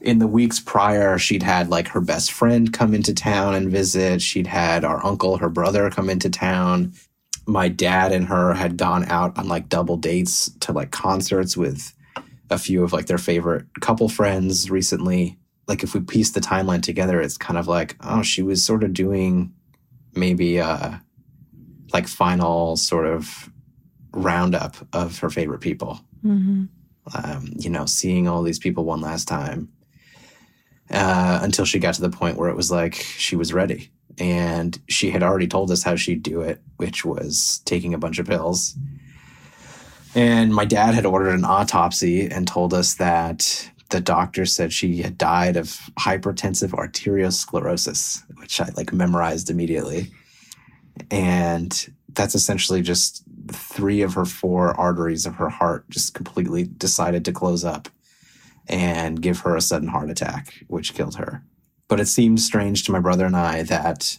[0.00, 4.22] in the weeks prior, she'd had like her best friend come into town and visit.
[4.22, 6.92] She'd had our uncle, her brother come into town.
[7.46, 11.94] My dad and her had gone out on like double dates to like concerts with
[12.50, 15.36] a few of like their favorite couple friends recently.
[15.66, 18.84] Like if we piece the timeline together, it's kind of like, oh, she was sort
[18.84, 19.52] of doing
[20.14, 20.92] maybe uh
[21.92, 23.50] like final sort of
[24.12, 26.00] roundup of her favorite people.
[26.24, 26.64] Mm-hmm.
[27.14, 29.70] Um, you know, seeing all these people one last time
[30.90, 33.90] uh, until she got to the point where it was like she was ready.
[34.18, 38.18] And she had already told us how she'd do it, which was taking a bunch
[38.18, 38.76] of pills.
[40.14, 45.02] And my dad had ordered an autopsy and told us that the doctor said she
[45.02, 45.68] had died of
[45.98, 50.10] hypertensive arteriosclerosis, which I like memorized immediately.
[51.10, 57.24] And that's essentially just three of her four arteries of her heart just completely decided
[57.24, 57.88] to close up
[58.68, 61.42] and give her a sudden heart attack, which killed her.
[61.88, 64.18] But it seemed strange to my brother and I that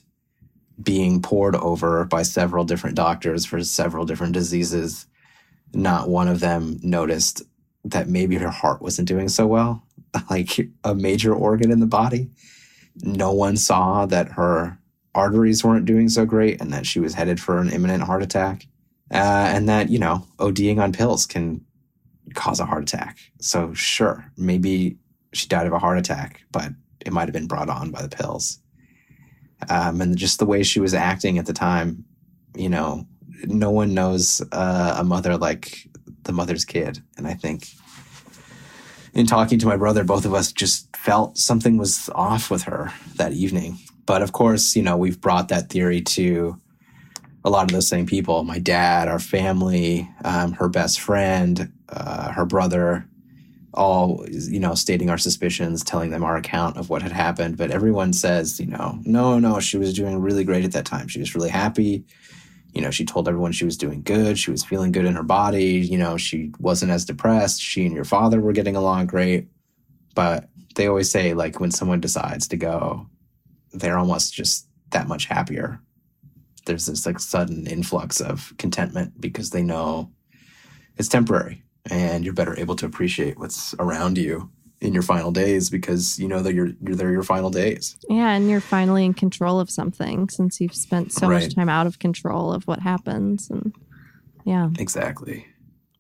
[0.82, 5.06] being poured over by several different doctors for several different diseases,
[5.74, 7.44] not one of them noticed
[7.84, 9.84] that maybe her heart wasn't doing so well,
[10.30, 12.30] like a major organ in the body.
[13.02, 14.78] No one saw that her
[15.16, 18.68] arteries weren't doing so great and that she was headed for an imminent heart attack.
[19.12, 21.66] Uh, and that, you know, ODing on pills can
[22.36, 23.18] cause a heart attack.
[23.40, 24.98] So, sure, maybe
[25.34, 26.72] she died of a heart attack, but
[27.06, 28.60] it might have been brought on by the pills.
[29.70, 32.06] Um, and just the way she was acting at the time,
[32.56, 33.06] you know,
[33.46, 35.88] no one knows uh, a mother like
[36.24, 37.02] the mother's kid.
[37.18, 37.68] And I think
[39.14, 42.94] in talking to my brother, both of us just felt something was off with her
[43.16, 43.78] that evening.
[44.06, 46.60] But of course, you know, we've brought that theory to
[47.44, 52.32] a lot of those same people my dad, our family, um, her best friend, uh,
[52.32, 53.08] her brother,
[53.74, 57.58] all, you know, stating our suspicions, telling them our account of what had happened.
[57.58, 61.08] But everyone says, you know, no, no, she was doing really great at that time.
[61.08, 62.04] She was really happy.
[62.74, 64.38] You know, she told everyone she was doing good.
[64.38, 65.80] She was feeling good in her body.
[65.80, 67.62] You know, she wasn't as depressed.
[67.62, 69.48] She and your father were getting along great.
[70.16, 73.08] But they always say, like, when someone decides to go,
[73.74, 75.80] they're almost just that much happier.
[76.66, 80.12] There's this like sudden influx of contentment because they know
[80.98, 84.50] it's temporary and you're better able to appreciate what's around you
[84.82, 87.98] in your final days because you know that you're, you're they're your final days.
[88.10, 91.44] Yeah, and you're finally in control of something since you've spent so right.
[91.44, 93.74] much time out of control of what happens and
[94.46, 94.70] yeah.
[94.80, 95.46] Exactly.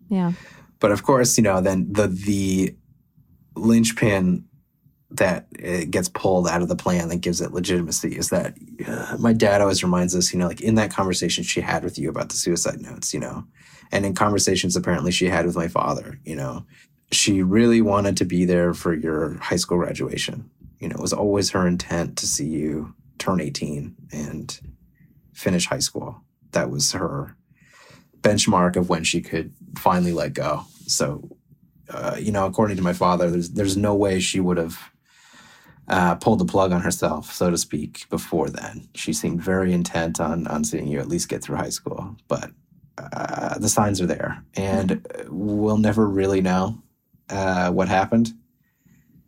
[0.10, 0.32] Yeah.
[0.80, 2.76] But of course, you know, then the the
[3.56, 4.46] linchpin
[5.12, 8.56] that it gets pulled out of the plan that gives it legitimacy is that
[8.88, 11.98] uh, my dad always reminds us, you know, like in that conversation she had with
[11.98, 13.44] you about the suicide notes, you know,
[13.92, 16.66] and in conversations apparently she had with my father, you know,
[17.12, 20.50] she really wanted to be there for your high school graduation.
[20.80, 24.60] You know, it was always her intent to see you turn 18 and
[25.34, 26.24] finish high school.
[26.52, 27.36] That was her
[28.22, 30.66] benchmark of when she could finally let go.
[30.88, 31.38] So,
[31.90, 34.78] uh, you know, according to my father, there's there's no way she would have
[35.88, 38.88] uh, pulled the plug on herself, so to speak, before then.
[38.94, 42.52] She seemed very intent on on seeing you at least get through high school, but
[43.14, 46.82] uh, the signs are there, and we'll never really know
[47.30, 48.34] uh, what happened.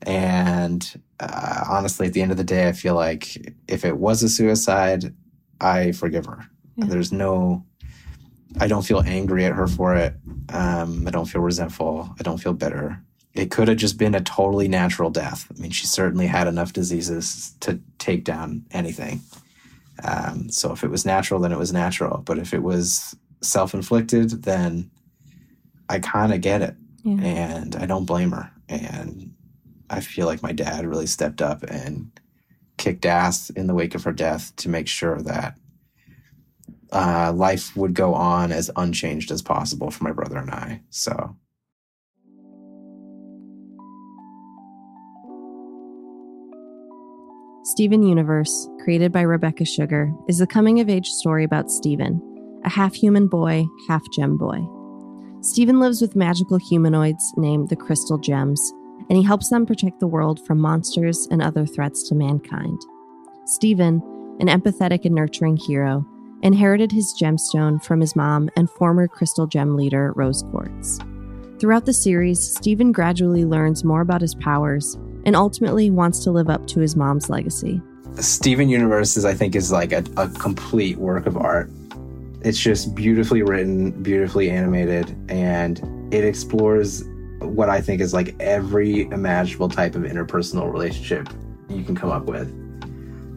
[0.03, 4.23] And uh, honestly, at the end of the day, I feel like if it was
[4.23, 5.13] a suicide,
[5.59, 6.47] I forgive her.
[6.75, 6.85] Yeah.
[6.85, 7.63] There's no,
[8.59, 10.15] I don't feel angry at her for it.
[10.49, 12.09] Um, I don't feel resentful.
[12.19, 13.03] I don't feel bitter
[13.33, 15.47] it could have just been a totally natural death.
[15.55, 19.21] I mean, she certainly had enough diseases to take down anything.
[20.03, 22.23] Um, so if it was natural, then it was natural.
[22.25, 24.89] But if it was self inflicted, then
[25.89, 26.75] I kind of get it.
[27.03, 27.21] Yeah.
[27.21, 28.51] And I don't blame her.
[28.69, 29.33] And
[29.89, 32.11] I feel like my dad really stepped up and
[32.77, 35.57] kicked ass in the wake of her death to make sure that
[36.91, 40.81] uh, life would go on as unchanged as possible for my brother and I.
[40.89, 41.35] So
[47.63, 52.19] Steven Universe, created by Rebecca Sugar, is a coming of age story about Steven,
[52.63, 54.59] a half human boy, half gem boy.
[55.41, 58.73] Steven lives with magical humanoids named the Crystal Gems,
[59.09, 62.79] and he helps them protect the world from monsters and other threats to mankind.
[63.45, 64.01] Steven,
[64.39, 66.05] an empathetic and nurturing hero,
[66.43, 70.99] inherited his gemstone from his mom and former Crystal Gem leader, Rose Quartz.
[71.59, 74.95] Throughout the series, Steven gradually learns more about his powers
[75.25, 77.81] and ultimately wants to live up to his mom's legacy.
[78.15, 81.69] Steven Universe is, I think, is like a, a complete work of art.
[82.43, 85.79] It's just beautifully written, beautifully animated, and
[86.13, 87.03] it explores
[87.39, 91.29] what I think is like every imaginable type of interpersonal relationship
[91.69, 92.49] you can come up with.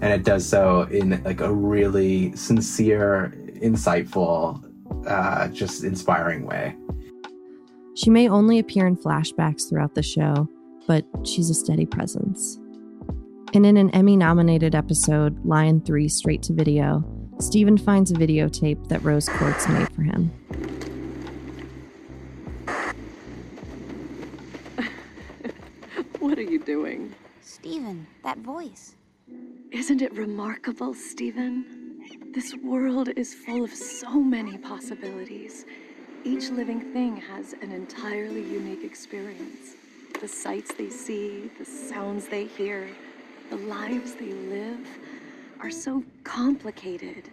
[0.01, 3.33] And it does so in like a really sincere,
[3.63, 4.63] insightful,
[5.07, 6.77] uh, just inspiring way.
[7.97, 10.49] She may only appear in flashbacks throughout the show,
[10.87, 12.59] but she's a steady presence.
[13.55, 17.05] And in an Emmy nominated episode, Lion 3 Straight to Video,
[17.41, 20.31] Steven finds a videotape that Rose Quartz made for him.
[26.21, 27.15] what are you doing?
[27.43, 28.95] Steven, that voice.
[29.71, 32.01] Isn't it remarkable, Steven?
[32.33, 35.65] This world is full of so many possibilities.
[36.25, 39.75] Each living thing has an entirely unique experience.
[40.21, 42.89] The sights they see, the sounds they hear,
[43.51, 44.87] the lives they live
[45.61, 47.31] are so complicated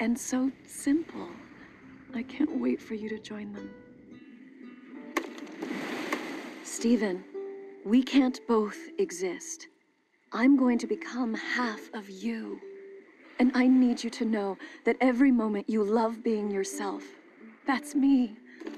[0.00, 1.28] and so simple.
[2.14, 3.70] I can't wait for you to join them.
[6.62, 7.24] Steven,
[7.84, 9.68] we can't both exist.
[10.32, 12.60] I'm going to become half of you.
[13.38, 17.02] And I need you to know that every moment you love being yourself.
[17.66, 18.36] That's me,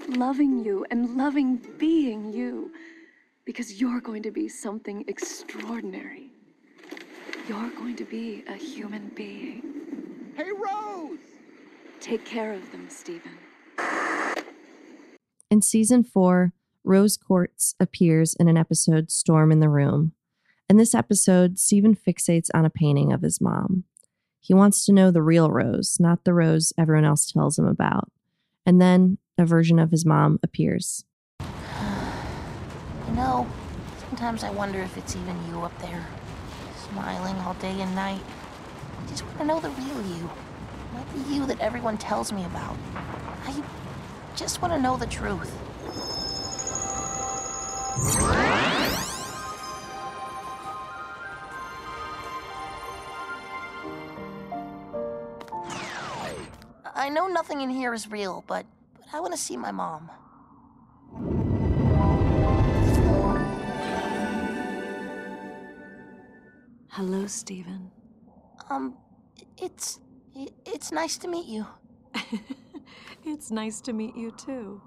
[0.09, 2.73] loving you and loving being you.
[3.45, 6.26] Because you're going to be something extraordinary.
[7.49, 9.63] You're going to be a human being.
[10.37, 11.19] Hey, Rose!
[12.01, 13.39] Take care of them, Steven.
[15.49, 20.11] In season four, Rose Quartz appears in an episode Storm in the Room.
[20.69, 23.85] In this episode, Steven fixates on a painting of his mom.
[24.41, 28.11] He wants to know the real Rose, not the Rose everyone else tells him about.
[28.65, 31.05] And then a version of his mom appears.
[33.09, 33.47] You know,
[34.09, 36.05] sometimes I wonder if it's even you up there,
[36.91, 38.23] smiling all day and night.
[39.03, 40.31] I just want to know the real you,
[40.95, 42.77] not the you that everyone tells me about.
[43.45, 43.63] I
[44.35, 45.53] just want to know the truth.
[56.95, 58.67] I know nothing in here is real, but,
[58.99, 60.11] but I want to see my mom.
[66.97, 67.91] Hello, Steven.
[68.71, 68.97] Um,
[69.59, 70.01] it's
[70.65, 71.67] it's nice to meet you.
[73.27, 74.81] it's nice to meet you too.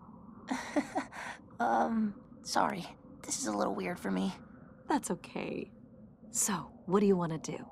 [1.59, 2.83] um, sorry.
[3.21, 4.33] This is a little weird for me.
[4.87, 5.69] That's okay.
[6.31, 7.63] So, what do you want to do?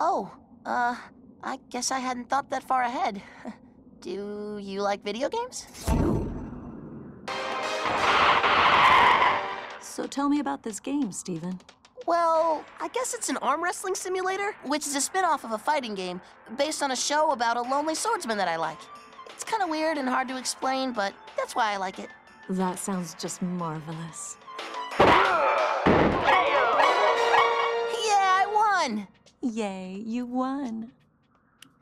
[0.00, 0.28] Oh,
[0.66, 0.96] uh,
[1.44, 3.22] I guess I hadn't thought that far ahead.
[4.00, 5.68] do you like video games?
[9.80, 11.60] So tell me about this game, Steven.
[12.06, 15.94] Well, I guess it's an arm wrestling simulator, which is a spin-off of a fighting
[15.94, 16.20] game
[16.58, 18.78] based on a show about a lonely swordsman that I like.
[19.30, 22.10] It's kind of weird and hard to explain, but that's why I like it.
[22.50, 24.36] That sounds just marvelous.
[25.00, 25.06] Yeah,
[28.36, 29.08] I won!
[29.40, 30.92] Yay, you won.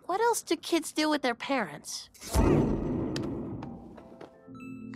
[0.07, 2.09] What else do kids do with their parents?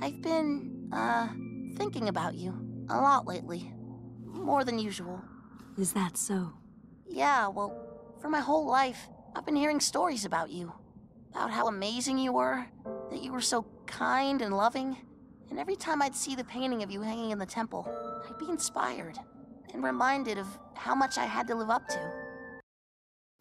[0.01, 1.29] I've been, uh,
[1.77, 2.55] thinking about you
[2.89, 3.73] a lot lately.
[4.37, 5.21] More than usual.
[5.79, 6.53] Is that so?
[7.09, 7.75] Yeah, well,
[8.21, 10.73] for my whole life, I've been hearing stories about you.
[11.33, 12.67] About how amazing you were,
[13.11, 14.97] that you were so kind and loving.
[15.51, 17.87] And every time I'd see the painting of you hanging in the temple,
[18.29, 19.19] I'd be inspired
[19.73, 22.13] and reminded of how much I had to live up to.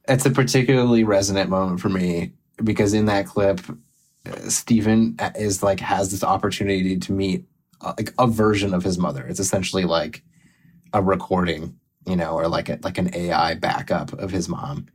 [0.07, 2.33] It's a particularly resonant moment for me
[2.63, 3.61] because in that clip,
[4.47, 7.45] Steven is like has this opportunity to meet
[7.81, 9.25] uh, like a version of his mother.
[9.25, 10.23] It's essentially like
[10.95, 11.77] a recording,
[12.07, 14.87] you know, or like a, like an AI backup of his mom.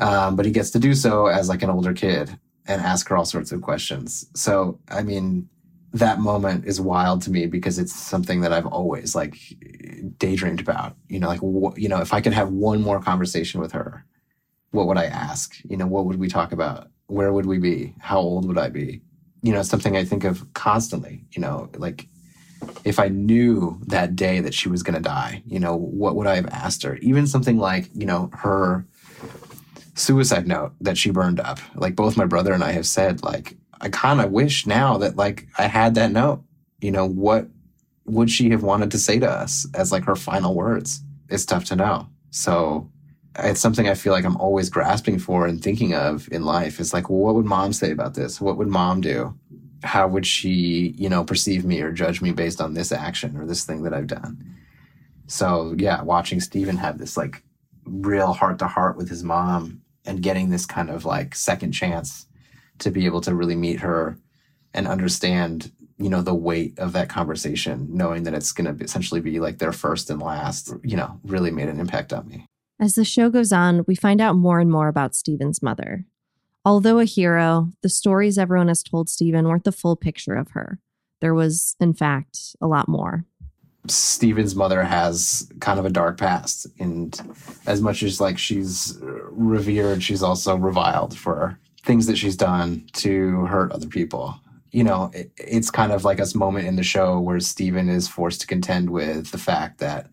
[0.00, 2.36] Um, but he gets to do so as like an older kid
[2.66, 4.26] and ask her all sorts of questions.
[4.34, 5.48] So, I mean,
[5.92, 9.38] that moment is wild to me because it's something that I've always like
[10.18, 10.96] daydreamed about.
[11.08, 14.04] You know, like wh- you know, if I could have one more conversation with her,
[14.72, 15.56] what would I ask?
[15.70, 16.88] You know, what would we talk about?
[17.06, 17.94] Where would we be?
[18.00, 19.02] How old would I be?
[19.42, 21.24] You know, something I think of constantly.
[21.30, 22.08] You know, like
[22.84, 26.26] if I knew that day that she was going to die, you know, what would
[26.26, 26.96] I have asked her?
[26.96, 28.86] Even something like, you know, her
[29.94, 31.58] suicide note that she burned up.
[31.74, 35.16] Like both my brother and I have said, like, I kind of wish now that
[35.16, 36.42] like I had that note.
[36.80, 37.48] You know, what
[38.04, 41.02] would she have wanted to say to us as like her final words?
[41.28, 42.08] It's tough to know.
[42.30, 42.90] So
[43.38, 46.80] it's something I feel like I'm always grasping for and thinking of in life.
[46.80, 48.40] Is like, well, what would mom say about this?
[48.40, 49.34] What would mom do?
[49.82, 53.46] How would she, you know, perceive me or judge me based on this action or
[53.46, 54.56] this thing that I've done?
[55.26, 57.42] So yeah, watching Steven have this like
[57.84, 62.26] real heart to heart with his mom and getting this kind of like second chance
[62.78, 64.18] to be able to really meet her
[64.74, 69.20] and understand you know the weight of that conversation knowing that it's going to essentially
[69.20, 72.44] be like their first and last you know really made an impact on me
[72.78, 76.04] as the show goes on we find out more and more about steven's mother
[76.66, 80.78] although a hero the stories everyone has told steven weren't the full picture of her.
[81.22, 83.24] There was in fact a lot more.
[83.86, 87.18] Steven's mother has kind of a dark past and
[87.66, 93.46] as much as like she's revered she's also reviled for things that she's done to
[93.46, 94.34] hurt other people.
[94.72, 98.08] You know, it, it's kind of like a moment in the show where Steven is
[98.08, 100.10] forced to contend with the fact that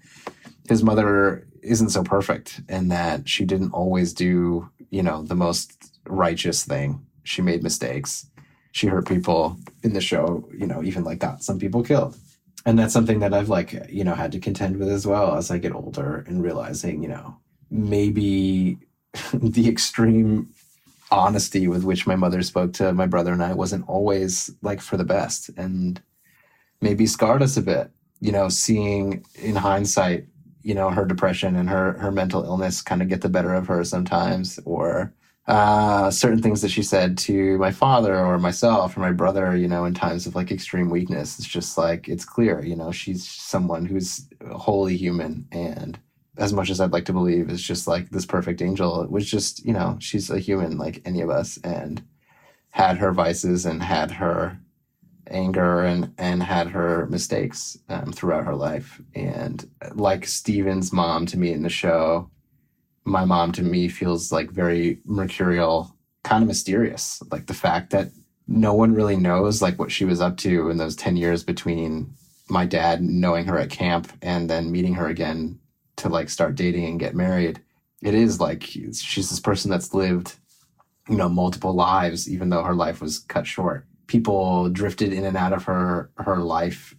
[0.69, 5.92] his mother isn't so perfect and that she didn't always do, you know, the most
[6.05, 7.05] righteous thing.
[7.23, 8.27] She made mistakes.
[8.71, 12.17] She hurt people in the show, you know, even like got some people killed.
[12.65, 15.51] And that's something that I've like, you know, had to contend with as well as
[15.51, 17.37] I get older and realizing, you know,
[17.69, 18.77] maybe
[19.33, 20.49] the extreme
[21.11, 24.97] honesty with which my mother spoke to my brother and I wasn't always like for
[24.97, 26.01] the best and
[26.81, 27.91] maybe scarred us a bit.
[28.19, 30.25] You know, seeing in hindsight,
[30.63, 33.67] you know, her depression and her her mental illness kind of get the better of
[33.67, 35.13] her sometimes, or
[35.47, 39.67] uh, certain things that she said to my father or myself or my brother, you
[39.67, 41.37] know, in times of like extreme weakness.
[41.37, 45.99] It's just like it's clear, you know, she's someone who's wholly human and
[46.37, 49.01] as much as I'd like to believe, is just like this perfect angel.
[49.01, 52.01] It was just, you know, she's a human like any of us and
[52.71, 54.57] had her vices and had her
[55.27, 59.01] anger and and had her mistakes um, throughout her life.
[59.13, 62.29] And like Steven's mom to me in the show,
[63.05, 67.21] my mom to me feels like very mercurial, kind of mysterious.
[67.31, 68.09] Like the fact that
[68.47, 72.13] no one really knows like what she was up to in those 10 years between
[72.49, 75.59] my dad knowing her at camp and then meeting her again
[75.95, 77.61] to like start dating and get married,
[78.01, 80.35] it is like she's this person that's lived,
[81.09, 83.85] you know, multiple lives, even though her life was cut short.
[84.07, 86.95] People drifted in and out of her her life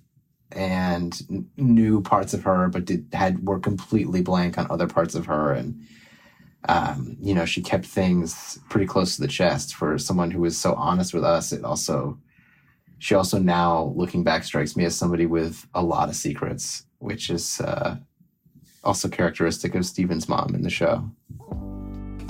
[0.54, 5.26] and knew parts of her, but did had were completely blank on other parts of
[5.26, 5.52] her.
[5.52, 5.84] And
[6.68, 10.56] um, you know, she kept things pretty close to the chest for someone who was
[10.56, 11.52] so honest with us.
[11.52, 12.18] It also
[12.98, 17.28] she also now looking back strikes me as somebody with a lot of secrets, which
[17.28, 17.96] is uh,
[18.82, 21.10] also characteristic of Steven's mom in the show.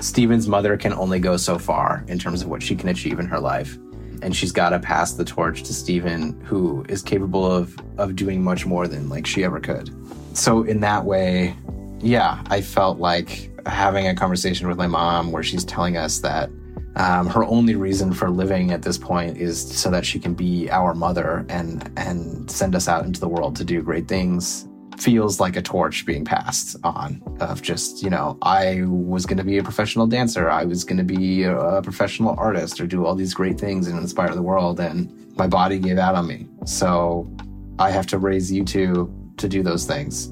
[0.01, 3.27] Steven's mother can only go so far in terms of what she can achieve in
[3.27, 3.79] her life.
[4.23, 8.43] And she's got to pass the torch to Steven, who is capable of, of doing
[8.43, 9.91] much more than like she ever could.
[10.37, 11.57] So in that way,
[12.01, 16.51] yeah, I felt like having a conversation with my mom where she's telling us that
[16.97, 20.71] um, her only reason for living at this point is so that she can be
[20.71, 25.41] our mother and and send us out into the world to do great things feels
[25.41, 29.59] like a torch being passed on of just you know i was going to be
[29.59, 30.51] a professional dancer.
[30.51, 33.99] I was going to be a, professional artist or do all these great things and
[33.99, 36.47] inspire the world and my body gave out on me.
[36.67, 37.31] So
[37.79, 40.29] i have to raise you two to do those things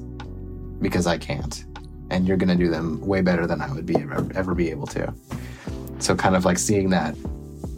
[0.81, 1.65] because i can't.
[2.09, 4.69] And you're going to do them way better than i would be ever, ever be
[4.69, 5.13] able to.
[5.99, 7.15] So kind of like seeing that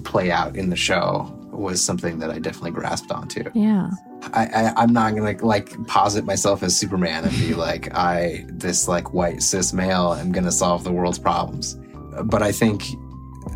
[0.03, 3.89] play out in the show was something that i definitely grasped onto yeah
[4.33, 8.87] I, I am not gonna like posit myself as Superman and be like I this
[8.87, 11.77] like white cis male am gonna solve the world's problems.
[12.23, 12.85] But I think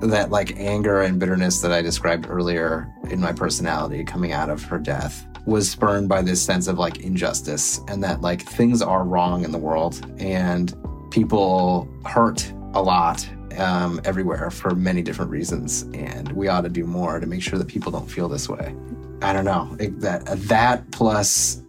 [0.02, 4.64] that like anger and bitterness that I described earlier in my personality coming out of
[4.64, 9.04] her death was spurned by this sense of like injustice and that like things are
[9.04, 10.76] wrong in the world and
[11.10, 13.28] people hurt a lot
[13.60, 17.60] um, everywhere for many different reasons and we ought to do more to make sure
[17.60, 18.76] that people don't feel this way
[19.22, 21.62] I don't know it, that that plus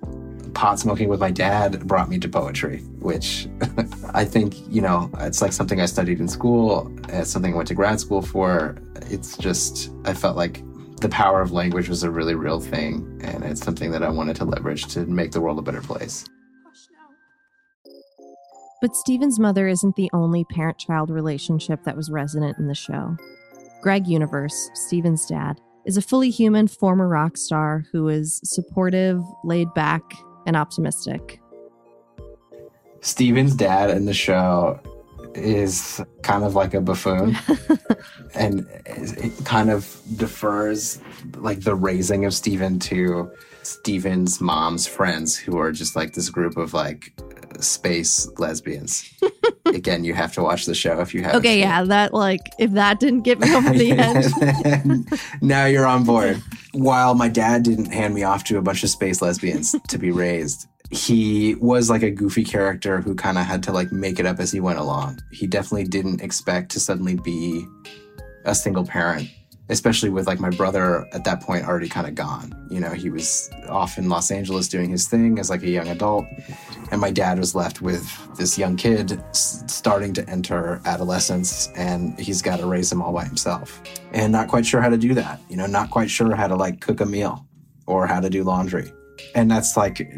[0.55, 3.49] pot smoking with my dad brought me to poetry, which
[4.14, 6.93] I think you know it's like something I studied in school.
[7.09, 8.76] It's something I went to grad school for.
[9.11, 10.62] It's just I felt like
[11.01, 14.36] the power of language was a really real thing, and it's something that I wanted
[14.36, 16.26] to leverage to make the world a better place.
[18.81, 23.16] But Steven's mother isn't the only parent child relationship that was resonant in the show.
[23.83, 29.72] Greg Universe, Steven's dad, is a fully human former rock star who is supportive, laid
[29.74, 30.03] back,
[30.47, 31.41] and optimistic.
[33.03, 34.81] Steven's dad in the show
[35.35, 37.37] is kind of like a buffoon
[38.35, 41.01] and it kind of defers
[41.37, 43.31] like the raising of Steven to
[43.62, 47.12] Steven's mom's friends who are just like this group of like
[47.61, 49.12] space lesbians.
[49.66, 51.36] Again, you have to watch the show if you have.
[51.36, 55.20] Okay, yeah, that like if that didn't get me over the edge.
[55.42, 56.42] now you're on board.
[56.72, 60.11] While my dad didn't hand me off to a bunch of space lesbians to be
[60.11, 64.26] raised, he was like a goofy character who kind of had to like make it
[64.26, 65.20] up as he went along.
[65.32, 67.66] He definitely didn't expect to suddenly be
[68.44, 69.28] a single parent,
[69.71, 72.55] especially with like my brother at that point already kind of gone.
[72.68, 75.89] You know, he was off in Los Angeles doing his thing as like a young
[75.89, 76.27] adult,
[76.91, 78.05] and my dad was left with
[78.37, 83.25] this young kid starting to enter adolescence, and he's got to raise him all by
[83.25, 83.81] himself,
[84.12, 85.41] and not quite sure how to do that.
[85.49, 87.47] You know, not quite sure how to like cook a meal
[87.87, 88.93] or how to do laundry
[89.35, 90.11] and that's like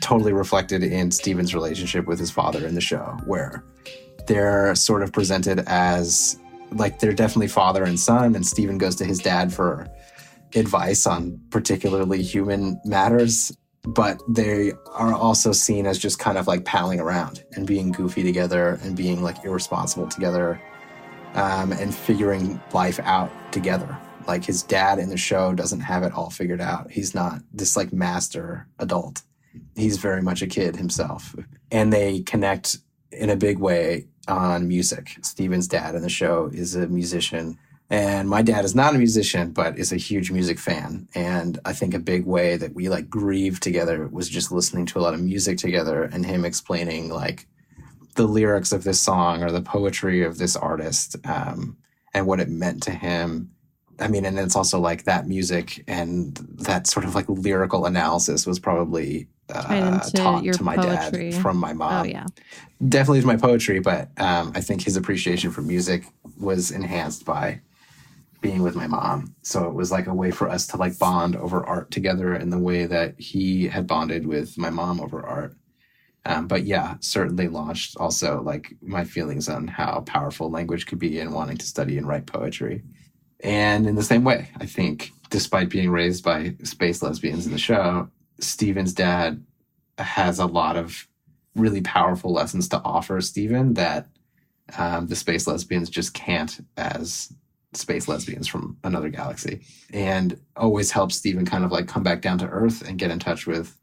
[0.00, 3.64] totally reflected in Steven's relationship with his father in the show, where
[4.26, 6.38] they're sort of presented as
[6.74, 9.88] like they're definitely father and son, and Steven goes to his dad for
[10.54, 13.56] advice on particularly human matters.
[13.82, 18.22] But they are also seen as just kind of like palling around and being goofy
[18.22, 20.58] together and being like irresponsible together
[21.34, 26.12] um, and figuring life out together like his dad in the show doesn't have it
[26.12, 26.90] all figured out.
[26.90, 29.22] He's not this like master adult.
[29.76, 31.34] He's very much a kid himself.
[31.70, 32.78] And they connect
[33.12, 35.18] in a big way on music.
[35.22, 37.58] Steven's dad in the show is a musician.
[37.90, 41.08] And my dad is not a musician, but is a huge music fan.
[41.14, 44.98] And I think a big way that we like grieved together was just listening to
[44.98, 47.46] a lot of music together and him explaining like
[48.16, 51.76] the lyrics of this song or the poetry of this artist um,
[52.14, 53.54] and what it meant to him
[53.98, 58.46] I mean, and it's also like that music and that sort of like lyrical analysis
[58.46, 61.30] was probably uh, taught to my poetry.
[61.30, 62.02] dad from my mom.
[62.02, 62.26] Oh yeah,
[62.86, 66.04] definitely to my poetry, but um, I think his appreciation for music
[66.38, 67.60] was enhanced by
[68.40, 69.34] being with my mom.
[69.42, 72.50] So it was like a way for us to like bond over art together in
[72.50, 75.56] the way that he had bonded with my mom over art.
[76.26, 81.18] Um, but yeah, certainly launched also like my feelings on how powerful language could be
[81.20, 82.82] and wanting to study and write poetry.
[83.40, 87.58] And in the same way, I think, despite being raised by space lesbians in the
[87.58, 88.08] show,
[88.40, 89.44] Steven's dad
[89.98, 91.06] has a lot of
[91.54, 94.08] really powerful lessons to offer Steven that
[94.76, 97.32] um, the space lesbians just can't as
[97.74, 99.60] space lesbians from another galaxy.
[99.92, 103.18] And always helps Steven kind of like come back down to earth and get in
[103.18, 103.76] touch with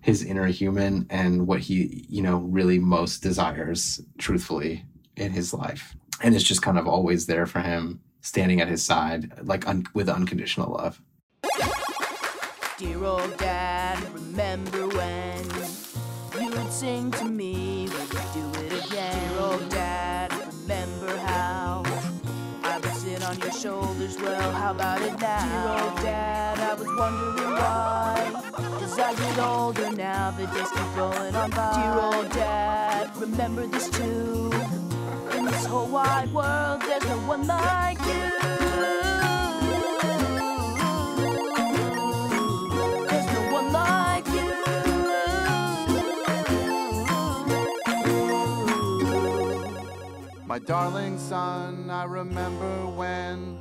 [0.00, 4.84] his inner human and what he, you know, really most desires truthfully
[5.16, 5.94] in his life.
[6.22, 9.86] And it's just kind of always there for him standing at his side, like un-
[9.94, 11.00] with unconditional love.
[12.82, 15.44] Dear old dad, remember when
[16.40, 19.28] you would sing to me, would you do it again?
[19.28, 21.84] Dear old dad, remember how
[22.64, 25.44] I would sit on your shoulders, well, how about it now?
[25.46, 28.42] Dear old dad, I was wondering why.
[28.82, 31.72] As I get older now, the days keep going on by.
[31.76, 34.50] Dear old dad, remember this too
[35.38, 38.71] in this whole wide world, there's no one like you.
[50.52, 53.58] My darling son, I remember when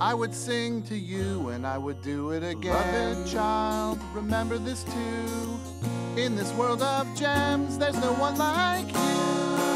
[0.00, 2.60] I would sing to you and I would do it again.
[2.60, 5.58] Beloved child, remember this too.
[6.16, 9.71] In this world of gems, there's no one like you.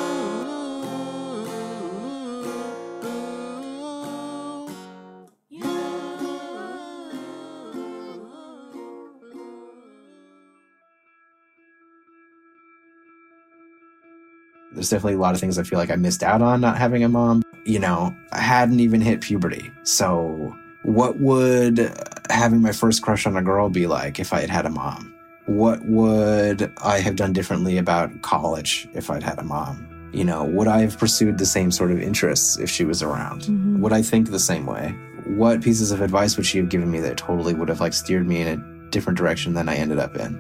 [14.77, 17.03] There's definitely a lot of things I feel like I missed out on not having
[17.03, 17.43] a mom.
[17.64, 19.72] You know, I hadn't even hit puberty.
[19.85, 21.91] So, what would
[22.29, 25.14] having my first crush on a girl be like if I had had a mom?
[25.47, 30.11] What would I have done differently about college if I'd had a mom?
[30.12, 33.43] You know, would I have pursued the same sort of interests if she was around?
[33.45, 33.79] Mhm.
[33.79, 34.95] Would I think the same way?
[35.24, 38.29] What pieces of advice would she have given me that totally would have like steered
[38.29, 40.39] me in a different direction than I ended up in?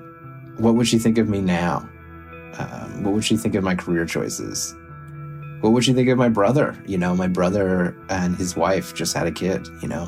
[0.58, 1.88] What would she think of me now?
[2.58, 4.74] Um, what would she think of my career choices?
[5.60, 6.76] What would she think of my brother?
[6.86, 10.06] You know, my brother and his wife just had a kid, you know?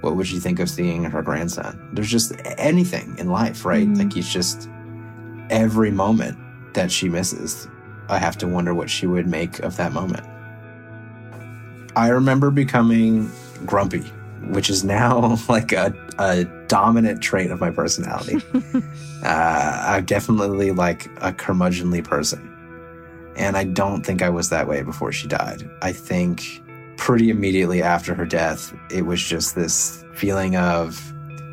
[0.00, 1.88] What would she think of seeing her grandson?
[1.92, 3.88] There's just anything in life, right?
[3.88, 3.98] Mhm.
[3.98, 4.68] Like, it's just
[5.50, 6.36] every moment
[6.74, 7.68] that she misses,
[8.08, 10.26] I have to wonder what she would make of that moment.
[11.96, 13.30] I remember becoming
[13.64, 14.02] grumpy,
[14.48, 16.44] which is now like a, a
[16.74, 18.42] dominant trait of my personality.
[19.22, 22.50] uh, I'm definitely like a curmudgeonly person.
[23.36, 25.70] And I don't think I was that way before she died.
[25.82, 26.42] I think
[26.96, 31.00] pretty immediately after her death, it was just this feeling of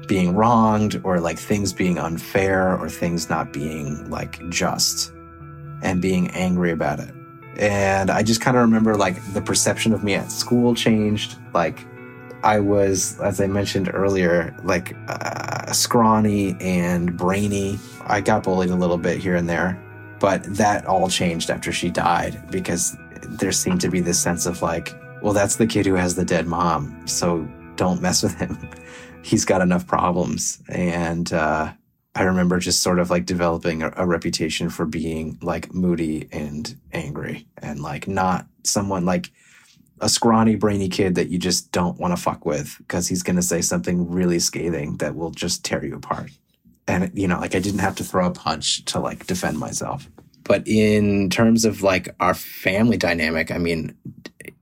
[0.07, 5.13] being wronged or like things being unfair or things not being like just
[5.83, 7.13] and being angry about it.
[7.57, 11.37] And I just kind of remember like the perception of me at school changed.
[11.53, 11.85] Like
[12.43, 17.79] I was, as I mentioned earlier, like uh, scrawny and brainy.
[18.05, 19.81] I got bullied a little bit here and there,
[20.19, 24.61] but that all changed after she died because there seemed to be this sense of
[24.61, 27.07] like, well, that's the kid who has the dead mom.
[27.07, 28.57] So don't mess with him.
[29.23, 30.61] He's got enough problems.
[30.67, 31.73] And, uh,
[32.13, 36.75] I remember just sort of like developing a, a, reputation for being like moody and
[36.91, 39.31] angry and like not someone like
[40.01, 43.35] a scrawny, brainy kid that you just don't want to fuck with because he's going
[43.35, 46.31] to say something really scathing that will just tear you apart.
[46.87, 50.09] And, you know, like I didn't have to throw a punch to like defend myself.
[50.43, 53.95] But in terms of like our family dynamic, I mean,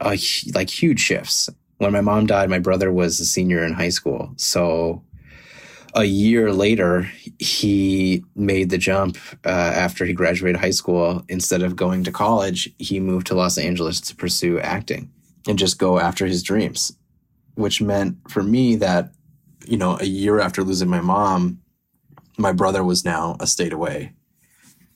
[0.02, 1.50] like huge shifts.
[1.78, 4.34] When my mom died, my brother was a senior in high school.
[4.36, 5.02] So
[5.96, 7.10] a year later,
[7.40, 11.24] he made the jump uh, after he graduated high school.
[11.30, 15.10] Instead of going to college, he moved to Los Angeles to pursue acting
[15.50, 16.96] and just go after his dreams,
[17.56, 19.12] which meant for me that,
[19.66, 21.60] you know, a year after losing my mom,
[22.38, 24.14] my brother was now a state away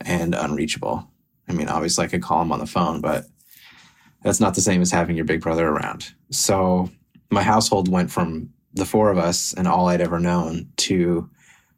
[0.02, 1.10] and unreachable.
[1.50, 3.26] I mean, obviously, I could call him on the phone, but
[4.22, 6.14] that's not the same as having your big brother around.
[6.30, 6.90] So
[7.32, 11.30] my household went from the four of us and all I'd ever known to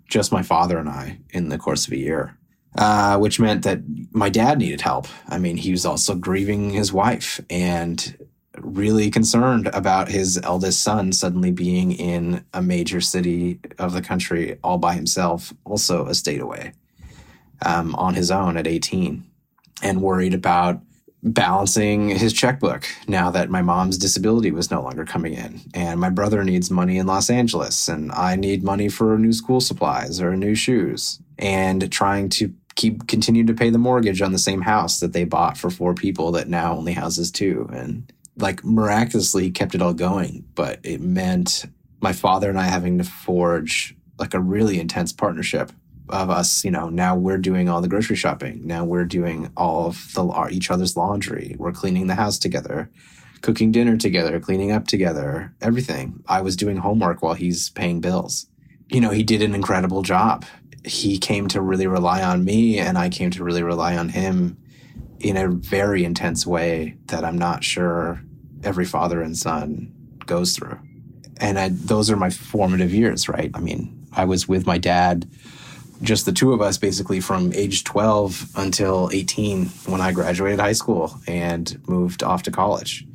[0.09, 2.37] just my father and I in the course of a year,
[2.77, 3.79] uh, which meant that
[4.11, 5.07] my dad needed help.
[5.29, 8.17] I mean, he was also grieving his wife and
[8.61, 14.57] really concerned about his eldest son suddenly being in a major city of the country
[14.63, 16.73] all by himself, also a state away,
[17.65, 19.25] um, on his own at 18,
[19.81, 20.81] and worried about
[21.25, 25.59] balancing his checkbook now that my mom's disability was no longer coming in.
[25.73, 29.59] And my brother needs money in Los Angeles and I need money for new school
[29.59, 34.39] supplies or new shoes and trying to keep continue to pay the mortgage on the
[34.39, 37.67] same house that they bought for four people that now only houses two.
[37.73, 41.65] And like miraculously kept it all going but it meant
[42.01, 45.71] my father and I having to forge like a really intense partnership
[46.09, 48.65] of us, you know, now we're doing all the grocery shopping.
[48.65, 51.55] Now we're doing all of the our, each other's laundry.
[51.57, 52.91] We're cleaning the house together,
[53.41, 56.23] cooking dinner together, cleaning up together, everything.
[56.27, 58.47] I was doing homework while he's paying bills.
[58.89, 60.45] You know, he did an incredible job.
[60.83, 64.57] He came to really rely on me and I came to really rely on him
[65.19, 68.21] in a very intense way that I'm not sure
[68.65, 69.93] every father and son
[70.25, 70.79] goes through.
[71.37, 73.51] And I, those are my formative years, right?
[73.53, 75.27] I mean, I was with my dad
[76.01, 80.73] just the two of us basically from age 12 until 18 when I graduated high
[80.73, 83.05] school and moved off to college.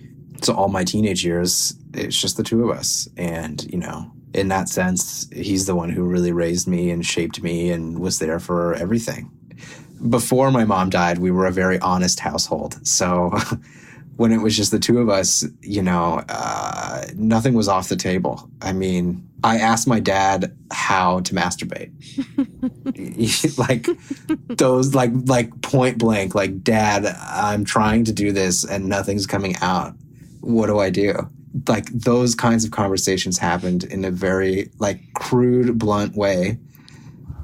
[0.43, 3.09] So all my teenage years, it's just the two of us.
[3.17, 7.43] And, you know, in that sense, he's the one who really raised me and shaped
[7.43, 9.31] me and was there for everything.
[10.09, 12.87] Before my mom died, we were a very honest household.
[12.87, 13.33] So
[14.21, 17.97] when it was just the two of us, you know, uh, nothing was off the
[17.97, 18.51] table.
[18.61, 21.91] I mean, I asked my dad how to masturbate.
[23.59, 23.87] like
[24.59, 29.57] those like like point blank like dad, I'm trying to do this and nothing's coming
[29.63, 29.95] out.
[30.43, 31.15] What do I do?
[31.67, 36.59] Like those kinds of conversations happened in a very like crude blunt way.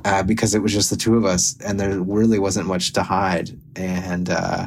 [0.05, 3.03] Uh, because it was just the two of us and there really wasn't much to
[3.03, 4.66] hide and uh,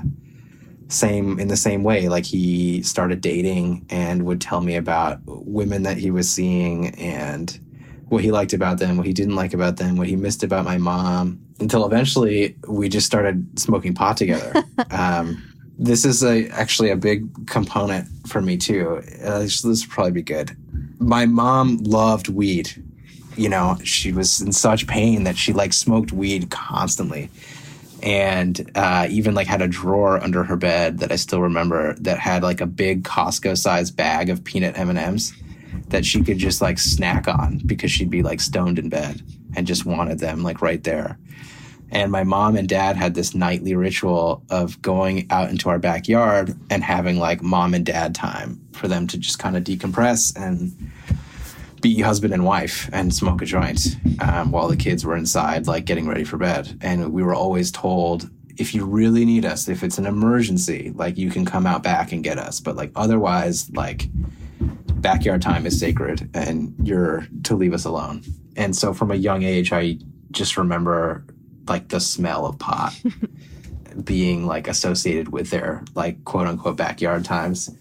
[0.89, 2.09] same in the same way.
[2.09, 7.57] Like he started dating and would tell me about women that he was seeing and
[8.09, 10.65] what he liked about them what he didn't like about them what he missed about
[10.65, 14.63] my mom until eventually we just started smoking pot together.
[14.91, 15.43] Um,
[15.77, 19.01] this is a, actually a big component for me too.
[19.23, 20.55] Uh, this, this will probably be good.
[20.99, 22.71] My mom loved weed.
[23.37, 27.29] You know she was in such pain that she like smoked weed constantly
[28.03, 32.19] and uh, even like had a drawer under her bed that I still remember that
[32.19, 35.33] had like a big Costco sized bag of peanut M and M's
[35.89, 39.21] that she could just like snack on because she'd be like stoned in bed
[39.55, 41.17] and just wanted them like right there.
[41.91, 46.55] And my mom and dad had this nightly ritual of going out into our backyard
[46.69, 50.71] and having like mom and dad time for them to just kind of decompress and
[51.81, 55.85] be husband and wife and smoke a joint um, while the kids were inside, like
[55.85, 56.77] getting ready for bed.
[56.81, 61.17] And we were always told, if you really need us, if it's an emergency, like
[61.17, 62.59] you can come out back and get us.
[62.59, 64.09] But like otherwise, like
[64.95, 68.23] backyard time is sacred and you're to leave us alone.
[68.55, 69.97] And so from a young age, I
[70.31, 71.23] just remember
[71.67, 72.93] like the smell of pot.
[74.03, 77.75] being like associated with their like quote unquote backyard times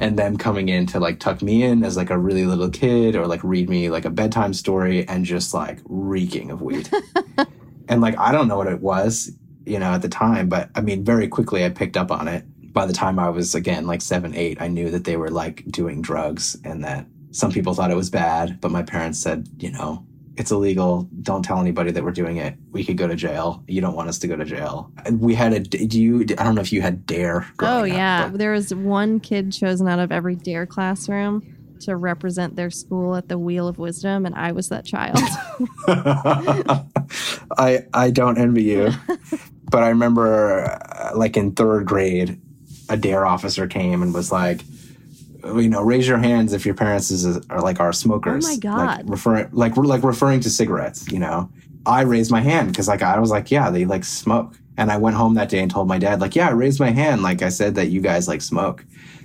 [0.00, 3.16] and them coming in to like tuck me in as like a really little kid
[3.16, 6.88] or like read me like a bedtime story and just like reeking of weed.
[7.88, 9.32] and like I don't know what it was,
[9.66, 12.44] you know, at the time, but I mean very quickly I picked up on it.
[12.72, 15.64] By the time I was again like 7 8, I knew that they were like
[15.66, 19.70] doing drugs and that some people thought it was bad, but my parents said, you
[19.70, 20.06] know,
[20.38, 21.08] it's illegal.
[21.22, 22.54] Don't tell anybody that we're doing it.
[22.70, 23.62] We could go to jail.
[23.66, 24.92] You don't want us to go to jail.
[25.10, 25.60] We had a.
[25.60, 26.20] Do you?
[26.38, 27.44] I don't know if you had Dare.
[27.44, 31.42] Oh growing up, yeah, there was one kid chosen out of every Dare classroom
[31.80, 35.18] to represent their school at the Wheel of Wisdom, and I was that child.
[37.58, 38.90] I I don't envy you,
[39.70, 42.40] but I remember uh, like in third grade,
[42.88, 44.62] a dare officer came and was like,
[45.56, 48.44] you know, raise your hands if your parents is, are like are smokers.
[48.44, 49.10] Oh my Like God.
[49.10, 51.10] referring like like referring to cigarettes.
[51.10, 51.50] You know,
[51.86, 54.96] I raised my hand because like I was like, yeah, they like smoke, and I
[54.96, 57.22] went home that day and told my dad like, yeah, I raised my hand.
[57.22, 58.84] Like I said that you guys like smoke,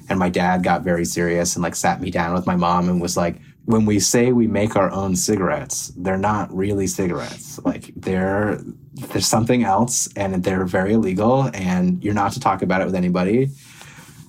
[0.09, 3.01] and my dad got very serious and like sat me down with my mom and
[3.01, 3.37] was like.
[3.65, 7.61] When we say we make our own cigarettes, they're not really cigarettes.
[7.63, 8.59] Like they're
[8.93, 12.93] there's something else and they're very illegal and you're not to talk about it with
[12.93, 13.51] anybody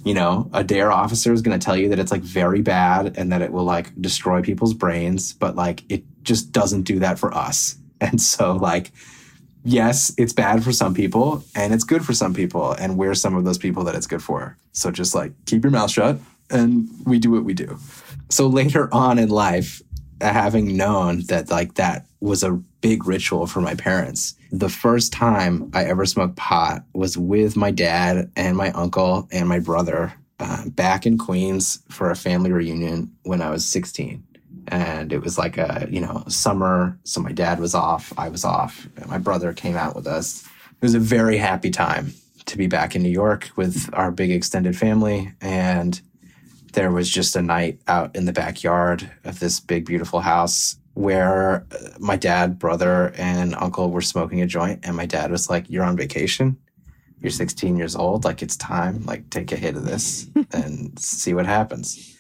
[0.05, 3.17] you know a dare officer is going to tell you that it's like very bad
[3.17, 7.19] and that it will like destroy people's brains but like it just doesn't do that
[7.19, 7.77] for us.
[8.01, 8.93] And so like
[9.65, 13.35] yes it's bad for some people and it's good for some people and we're some
[13.35, 14.59] of those people that it's good for.
[14.73, 16.19] So just like keep your mouth shut
[16.51, 17.79] and we do what we do.
[18.29, 19.81] So later on in life
[20.21, 24.35] having known that like that was a big ritual for my parents.
[24.51, 29.49] The first time I ever smoked pot was with my dad and my uncle and
[29.49, 34.23] my brother uh, back in Queens for a family reunion when I was 16.
[34.69, 36.99] And it was like a, you know, summer.
[37.05, 40.45] So my dad was off, I was off, and my brother came out with us.
[40.71, 42.15] It was a very happy time
[42.47, 45.33] to be back in New York with our big extended family.
[45.41, 46.01] And
[46.75, 51.67] there was just a night out in the backyard of this big, beautiful house where
[51.73, 54.81] uh, my dad, brother, and uncle were smoking a joint.
[54.85, 56.57] And my dad was like, You're on vacation.
[57.21, 58.25] You're 16 years old.
[58.25, 59.05] Like, it's time.
[59.05, 62.17] Like, take a hit of this and see what happens.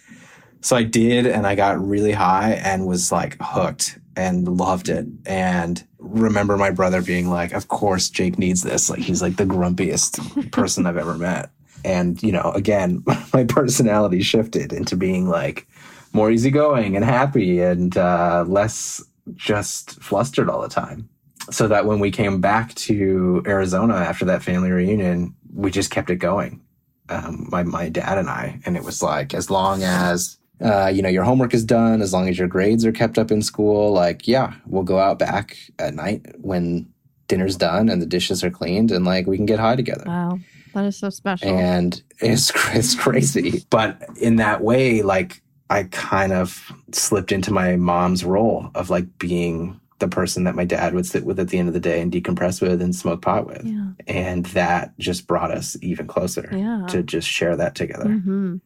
[0.60, 1.26] So I did.
[1.26, 5.06] And I got really high and was like hooked and loved it.
[5.26, 8.90] And remember my brother being like, Of course, Jake needs this.
[8.90, 11.50] Like, he's like the grumpiest person I've ever met.
[11.84, 15.66] And, you know, again, my personality shifted into being like
[16.12, 19.02] more easygoing and happy and uh, less
[19.34, 21.08] just flustered all the time.
[21.50, 26.08] So that when we came back to Arizona after that family reunion, we just kept
[26.08, 26.62] it going.
[27.10, 28.60] Um, my, my dad and I.
[28.64, 32.14] And it was like, as long as, uh, you know, your homework is done, as
[32.14, 35.58] long as your grades are kept up in school, like, yeah, we'll go out back
[35.78, 36.88] at night when
[37.28, 40.38] dinner's done and the dishes are cleaned and like we can get high together wow,
[40.74, 41.48] that is so special.
[41.48, 43.64] and it's it's crazy.
[43.70, 49.18] But in that way, like I kind of slipped into my mom's role of like
[49.18, 52.00] being the person that my dad would sit with at the end of the day
[52.00, 56.48] and decompress with and smoke pot with, yeah, and that just brought us even closer
[56.52, 56.84] yeah.
[56.88, 58.08] to just share that together.
[58.08, 58.56] hmm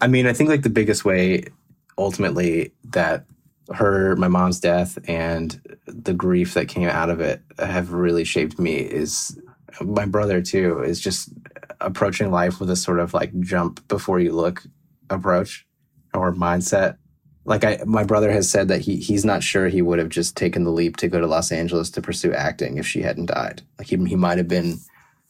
[0.00, 1.44] I mean, I think like the biggest way
[1.96, 3.24] ultimately that
[3.72, 8.58] her my mom's death and the grief that came out of it have really shaped
[8.58, 9.38] me is
[9.80, 11.30] my brother too is just
[11.80, 14.62] approaching life with a sort of like jump before you look
[15.10, 15.66] approach
[16.12, 16.96] or mindset
[17.44, 20.36] like I my brother has said that he he's not sure he would have just
[20.36, 23.62] taken the leap to go to Los Angeles to pursue acting if she hadn't died
[23.78, 24.78] like he, he might have been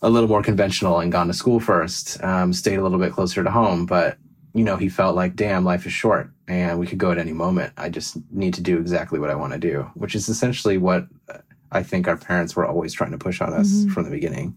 [0.03, 3.43] a little more conventional and gone to school first um, stayed a little bit closer
[3.43, 4.19] to home but
[4.55, 7.33] you know, he felt like, damn, life is short and we could go at any
[7.33, 7.73] moment.
[7.77, 11.07] I just need to do exactly what I want to do, which is essentially what
[11.29, 11.39] uh,
[11.75, 13.91] I think our parents were always trying to push on us Mhm.
[13.93, 14.55] from the beginning.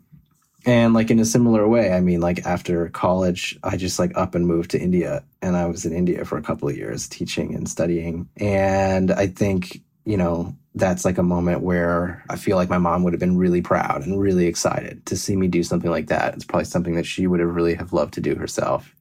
[0.65, 4.36] And like in a similar way, I mean, like after college, I just like up
[4.36, 7.55] and moved to India and I was in India for a couple of years teaching
[7.55, 8.28] and studying.
[8.38, 13.03] And I think, you know, that's like a moment where I feel like my mom
[13.03, 16.34] would have been really proud and really excited to see me do something like that.
[16.36, 18.93] It's probably something that she would have really have loved to do herself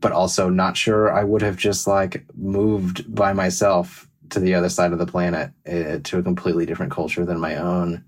[0.00, 4.68] but also not sure I would have just like moved by myself to the other
[4.68, 8.04] side of the planet uh, to a completely different culture than my own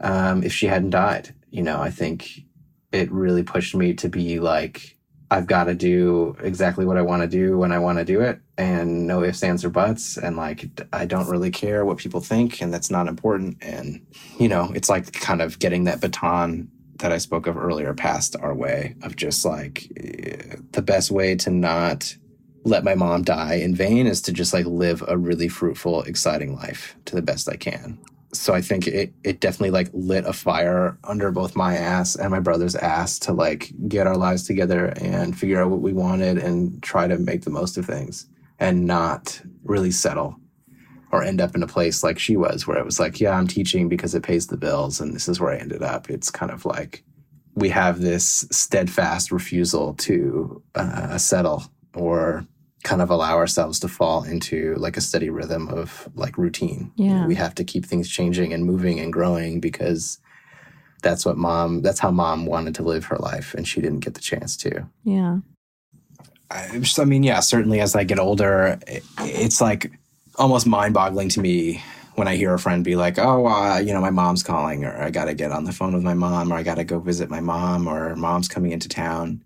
[0.00, 1.34] um, if she hadn't died.
[1.50, 2.42] You know, I think
[2.92, 4.98] it really pushed me to be like,
[5.30, 8.20] I've got to do exactly what I want to do when I want to do
[8.20, 10.16] it, and no ifs, ands, or buts.
[10.16, 13.56] And like, I don't really care what people think, and that's not important.
[13.62, 14.06] And,
[14.38, 18.36] you know, it's like kind of getting that baton that I spoke of earlier passed
[18.36, 22.16] our way of just like eh, the best way to not
[22.64, 26.56] let my mom die in vain is to just like live a really fruitful, exciting
[26.56, 27.98] life to the best I can.
[28.32, 32.30] So I think it, it definitely like lit a fire under both my ass and
[32.30, 36.38] my brother's ass to like get our lives together and figure out what we wanted
[36.38, 38.26] and try to make the most of things
[38.58, 40.36] and not really settle
[41.12, 43.46] or end up in a place like she was where it was like, yeah, I'm
[43.46, 46.10] teaching because it pays the bills and this is where I ended up.
[46.10, 47.04] It's kind of like
[47.54, 51.62] we have this steadfast refusal to uh, settle
[51.94, 52.44] or
[52.84, 56.92] kind of allow ourselves to fall into like a steady rhythm of like routine.
[56.96, 57.26] You know, Yeah.
[57.26, 60.18] we have to keep things changing and moving and growing because
[61.02, 64.14] that's what mom, that's how mom wanted to live her life and she didn't get
[64.14, 64.86] the chance to.
[65.02, 65.38] Yeah.
[66.50, 69.90] I, I mean, yeah, certainly as I get older, it, it's like
[70.36, 71.82] almost mind boggling to me
[72.16, 74.96] when I hear a friend be like, oh, uh, you know, my mom's calling, or
[75.02, 77.00] I got to get on the phone with my mom, or I got to go
[77.00, 79.42] visit my mom, or mom's coming into town.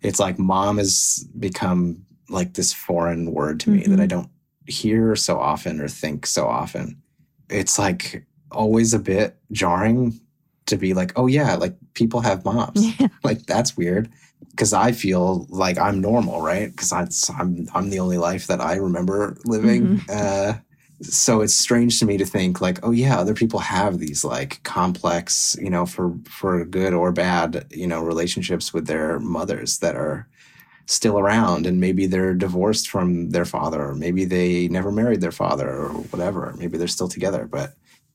[0.00, 4.30] It's like mom has become like this foreign word to me that I don't
[4.66, 7.00] hear so often or think so often.
[7.48, 10.20] It's like always a bit jarring
[10.66, 12.84] to be like, oh, yeah, like people have moms.
[13.00, 13.08] Yeah.
[13.24, 14.10] like that's weird
[14.50, 16.70] because I feel like I'm normal, right?
[16.70, 16.92] Because
[17.30, 20.00] I'm I'm the only life that I remember living.
[20.10, 20.54] Uh,
[21.00, 24.60] so it's strange to me to think like, oh yeah, other people have these like
[24.64, 29.94] complex, you know, for for good or bad, you know, relationships with their mothers that
[29.94, 30.28] are
[30.90, 35.30] still around and maybe they're divorced from their father or maybe they never married their
[35.30, 37.74] father or whatever maybe they're still together but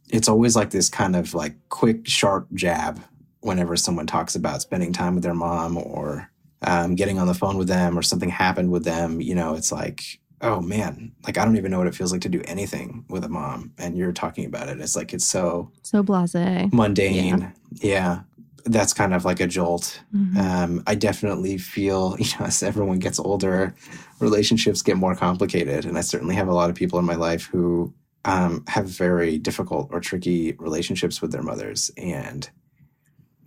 [0.09, 2.99] it's always like this kind of like quick sharp jab
[3.41, 6.29] whenever someone talks about spending time with their mom or
[6.63, 9.69] um, getting on the phone with them or something happened with them, you know, it's
[9.71, 10.01] like,
[10.41, 13.25] oh man, like I don't even know what it feels like to do anything with
[13.25, 13.73] a mom.
[13.77, 14.79] And you're talking about it.
[14.79, 16.33] It's like, it's so So blase.
[16.71, 17.51] mundane.
[17.73, 18.21] Yeah.
[18.65, 20.01] That's kind of like a jolt.
[20.15, 20.37] Mhm.
[20.37, 23.75] Um, I definitely feel, you know, as everyone gets older,
[24.19, 25.85] relationships get more complicated.
[25.85, 27.93] And I certainly have a lot of people in my life who
[28.25, 31.91] um, have very difficult or tricky relationships with their mothers.
[31.97, 32.49] And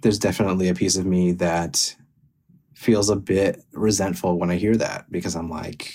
[0.02, 1.96] there's definitely a piece of me that
[2.74, 5.94] feels a bit resentful when I hear that because I'm like,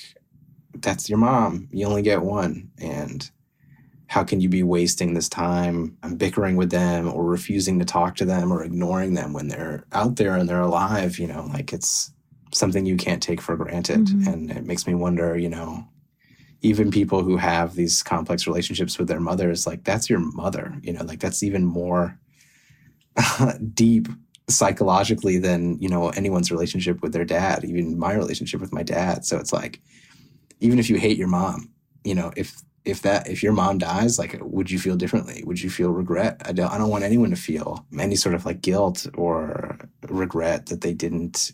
[0.73, 1.67] that's your mom.
[1.71, 2.71] You only get one.
[2.79, 3.29] And
[4.11, 8.25] how can you be wasting this time bickering with them or refusing to talk to
[8.25, 11.17] them or ignoring them when they're out there and they're alive?
[11.17, 12.11] You know, like it's
[12.53, 14.07] something you can't take for granted.
[14.07, 14.27] Mhm.
[14.27, 15.87] And it makes me wonder, you know,
[16.61, 20.91] even people who have these complex relationships with their mothers, like that's your mother, you
[20.91, 22.19] know, like that's even more
[23.73, 24.09] deep
[24.49, 29.23] psychologically than, you know, anyone's relationship with their dad, even my relationship with my dad.
[29.23, 29.79] So it's like,
[30.59, 31.69] even if you hate your mom,
[32.03, 35.43] you know, if if that if your mom dies, like would you feel differently?
[35.45, 36.41] Would you feel regret?
[36.45, 39.77] I don't I don't want anyone to feel any sort of like guilt or
[40.09, 41.53] regret that they didn't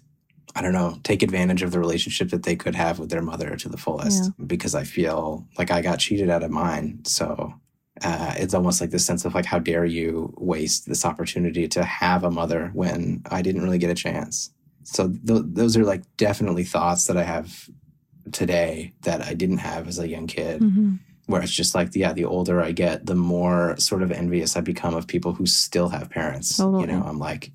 [0.56, 3.56] I don't know, take advantage of the relationship that they could have with their mother
[3.58, 7.00] to the fullest because I feel like I got cheated out of mine.
[7.06, 7.54] So
[8.02, 11.84] uh, it's almost like this sense of like, how dare you waste this opportunity to
[11.84, 14.50] have a mother when I didn't really get a chance.
[14.84, 17.70] So th- those are like definitely thoughts that I have
[18.32, 21.00] today that I didn't have as a young kid Mhm.
[21.28, 24.62] Where it's just like yeah the older i get the more sort of envious i
[24.62, 26.82] become of people who still have parents Totally.
[26.82, 27.04] you know?
[27.04, 27.52] I'm like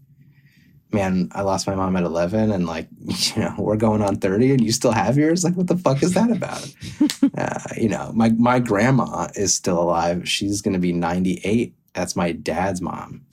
[0.92, 2.88] man i lost my mom at 11 and like
[3.34, 5.42] you know we're going on 30 and you still have yours?
[5.42, 6.72] Like what the fuck is that about?
[7.38, 10.28] Uh, you know my my grandma is still alive.
[10.28, 13.24] She's going to be 98 that's my dad's mom.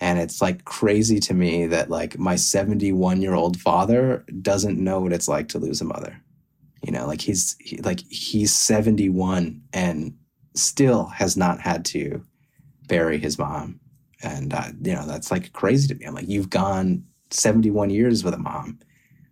[0.00, 5.00] And it's like crazy to me that like my 71 year old father doesn't know
[5.00, 6.20] what it's like to lose a mother
[6.84, 10.14] you know like he's he, like he's 71 and
[10.54, 12.22] still has not had to
[12.88, 13.80] bury his mom
[14.22, 18.22] and uh, you know that's like crazy to me i'm like you've gone 71 years
[18.22, 18.78] with a mom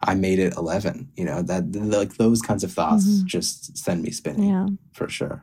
[0.02, 3.24] i made it 11 you know that like those kinds of thoughts Mhm.
[3.26, 4.66] just send me spinning Yeah.
[4.92, 5.42] for sure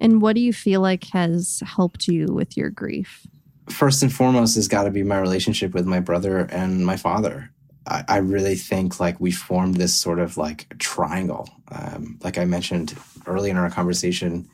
[0.00, 3.26] And what do you feel like has helped you with your grief?
[3.70, 7.50] first and foremost has got to be my relationship with my brother and my father.
[7.86, 11.48] I, I really think like we formed this sort of like triangle.
[11.70, 12.96] Um, like I mentioned
[13.26, 14.48] early in our conversation,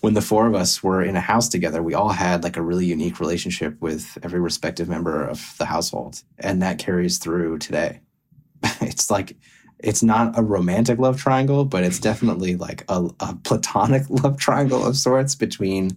[0.00, 2.62] when the four of us were in a house together, we all had like a
[2.62, 6.22] really unique relationship with every respective member of the household.
[6.38, 8.00] And that carries through today.
[8.80, 9.36] it's like,
[9.78, 14.84] it's not a romantic love triangle, but it's definitely like a, a platonic love triangle
[14.84, 15.96] of sorts between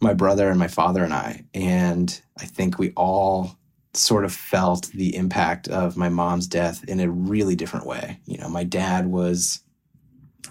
[0.00, 1.44] my brother and my father and I.
[1.54, 3.56] And I think we all
[3.96, 8.20] sort of felt the impact of my mom's death in a really different way.
[8.26, 9.60] You know, my dad was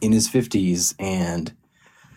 [0.02, 1.54] in his 50s and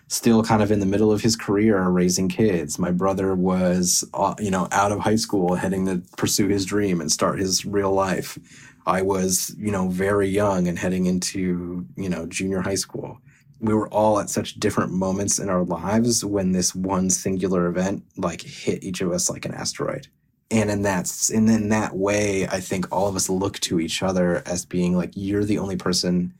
[0.08, 2.78] still kind of in the middle of his career raising kids.
[2.78, 7.00] My brother was, uh, you know, out of high school heading to pursue his dream
[7.00, 8.38] and start his real life.
[8.86, 13.20] I was, you know, very young and heading into, you know, junior high school.
[13.60, 18.04] we were all at such different moments in our lives when this one singular event
[18.16, 20.06] like hit each of us like an asteroid
[20.50, 24.02] and in that and in that way i think all of us look to each
[24.02, 26.32] other as being like you're the only person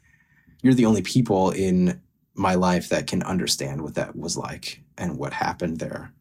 [0.63, 2.01] you're the only people in
[2.35, 6.13] my life that can understand what that was like and what happened there.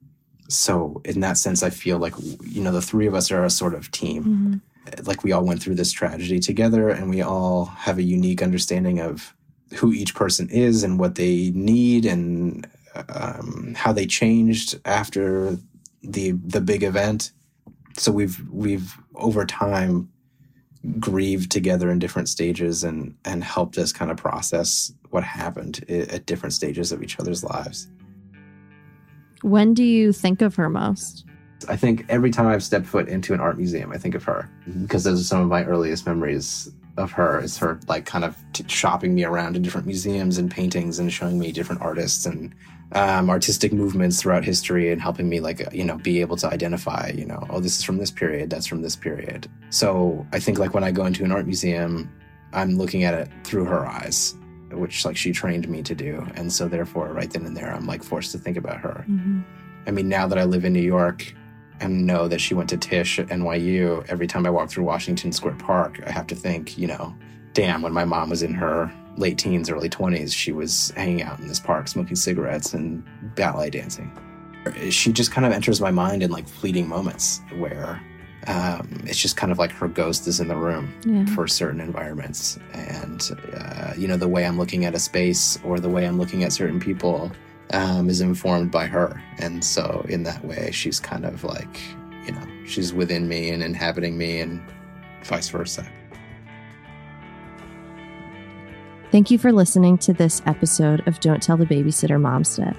[0.49, 3.49] So in that sense i feel like you know the three of us are a
[3.49, 4.23] sort of team.
[4.23, 5.05] Mm-hmm.
[5.05, 8.99] like we all went through this tragedy together and we all have a unique understanding
[8.99, 9.35] of
[9.75, 12.65] who each person is and what they need and
[13.09, 15.57] um, how they changed after
[16.01, 17.31] the the big event
[17.97, 20.09] so we've we've over time
[20.99, 26.25] grieved together in different stages and and helped us kind of process what happened at
[26.25, 27.87] different stages of each other's lives
[29.41, 31.25] When do you think of her most?
[31.67, 34.49] I think every time I've stepped foot into an art museum, I think of her
[34.83, 37.39] because those are some of my earliest memories of her.
[37.39, 41.11] Is her like kind of t- shopping me around in different museums and paintings and
[41.11, 42.53] showing me different artists and
[42.93, 47.11] um, artistic movements throughout history and helping me like you know be able to identify
[47.13, 49.49] you know oh this is from this period that's from this period.
[49.69, 52.09] So I think like when I go into an art museum,
[52.53, 54.35] I'm looking at it through her eyes,
[54.71, 57.85] which like she trained me to do, and so therefore right then and there I'm
[57.85, 59.05] like forced to think about her.
[59.87, 61.33] I mean, now that I live in New York
[61.79, 65.31] and know that she went to Tisch at NYU, every time I walk through Washington
[65.31, 67.15] Square Park, I have to think, you know,
[67.53, 71.39] damn, when my mom was in her late teens, early 20s, she was hanging out
[71.39, 73.03] in this park smoking cigarettes and
[73.35, 74.11] ballet dancing.
[74.89, 78.01] She just kind of enters my mind in like fleeting moments where
[78.47, 81.25] um, it's just kind of like her ghost is in the room Yeah.
[81.35, 82.57] for certain environments.
[82.73, 83.21] And,
[83.57, 86.43] uh, you know, the way I'm looking at a space or the way I'm looking
[86.43, 87.31] at certain people
[87.71, 89.21] um, is informed by her.
[89.39, 91.81] And so, in that way, she's kind of like,
[92.25, 94.61] you know, she's within me and inhabiting me, and
[95.25, 95.85] vice versa.
[99.11, 102.77] Thank you for listening to this episode of Don't Tell the Babysitter Momstead.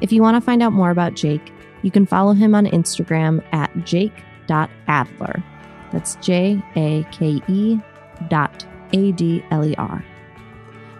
[0.00, 1.52] If you want to find out more about Jake,
[1.82, 5.42] you can follow him on Instagram at jake.adler.
[5.92, 7.78] That's J A K E
[8.28, 10.04] dot A D L E R.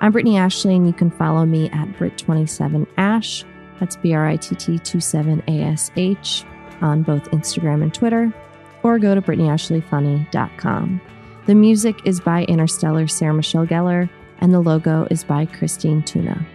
[0.00, 3.44] I'm Brittany Ashley, and you can follow me at Brit27Ash.
[3.78, 6.44] That's B R I T T 27 A S H
[6.80, 8.32] on both Instagram and Twitter,
[8.82, 11.00] or go to BrittanyAshleyFunny.com.
[11.46, 14.08] The music is by Interstellar Sarah Michelle Gellar,
[14.40, 16.46] and the logo is by Christine Tuna.